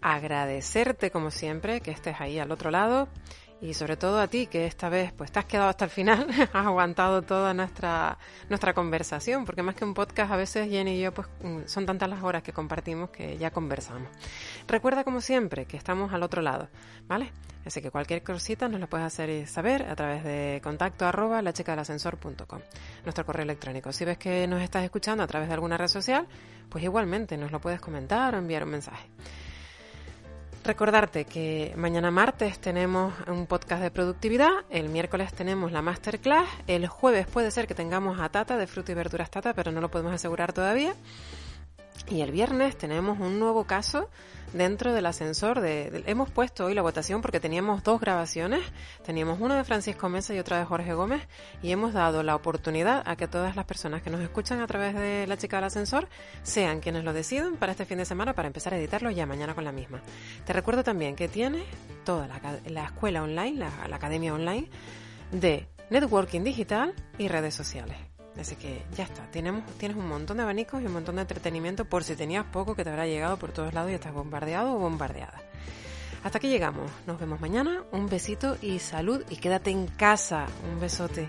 [0.00, 3.08] Agradecerte como siempre que estés ahí al otro lado
[3.64, 6.26] y sobre todo a ti que esta vez pues te has quedado hasta el final,
[6.52, 8.18] has aguantado toda nuestra
[8.50, 11.86] nuestra conversación, porque más que un podcast a veces Jenny y yo pues mm, son
[11.86, 14.08] tantas las horas que compartimos que ya conversamos.
[14.68, 16.68] Recuerda como siempre que estamos al otro lado,
[17.08, 17.32] ¿vale?
[17.64, 21.54] Así que cualquier cosita nos lo puedes hacer saber a través de contacto arroba la
[21.54, 22.60] chica del ascensor.com,
[23.04, 23.92] nuestro correo electrónico.
[23.92, 26.26] Si ves que nos estás escuchando a través de alguna red social,
[26.68, 29.08] pues igualmente nos lo puedes comentar o enviar un mensaje.
[30.64, 36.86] Recordarte que mañana martes tenemos un podcast de productividad, el miércoles tenemos la masterclass, el
[36.86, 39.90] jueves puede ser que tengamos a Tata de fruta y verduras Tata, pero no lo
[39.90, 40.94] podemos asegurar todavía.
[42.10, 44.10] Y el viernes tenemos un nuevo caso
[44.52, 45.60] dentro del ascensor.
[45.60, 48.60] De, hemos puesto hoy la votación porque teníamos dos grabaciones.
[49.04, 51.26] Teníamos una de Francisco Mesa y otra de Jorge Gómez.
[51.62, 54.94] Y hemos dado la oportunidad a que todas las personas que nos escuchan a través
[54.94, 56.08] de la chica del ascensor
[56.42, 59.54] sean quienes lo decidan para este fin de semana para empezar a editarlo ya mañana
[59.54, 60.02] con la misma.
[60.44, 61.64] Te recuerdo también que tiene
[62.04, 64.68] toda la, escuela online, la academia online
[65.32, 68.13] de networking digital y redes sociales.
[68.38, 71.84] Así que ya está, Tenemos, tienes un montón de abanicos y un montón de entretenimiento
[71.84, 74.78] por si tenías poco que te habrá llegado por todos lados y estás bombardeado o
[74.78, 75.40] bombardeada.
[76.24, 80.80] Hasta aquí llegamos, nos vemos mañana, un besito y salud y quédate en casa, un
[80.80, 81.28] besote.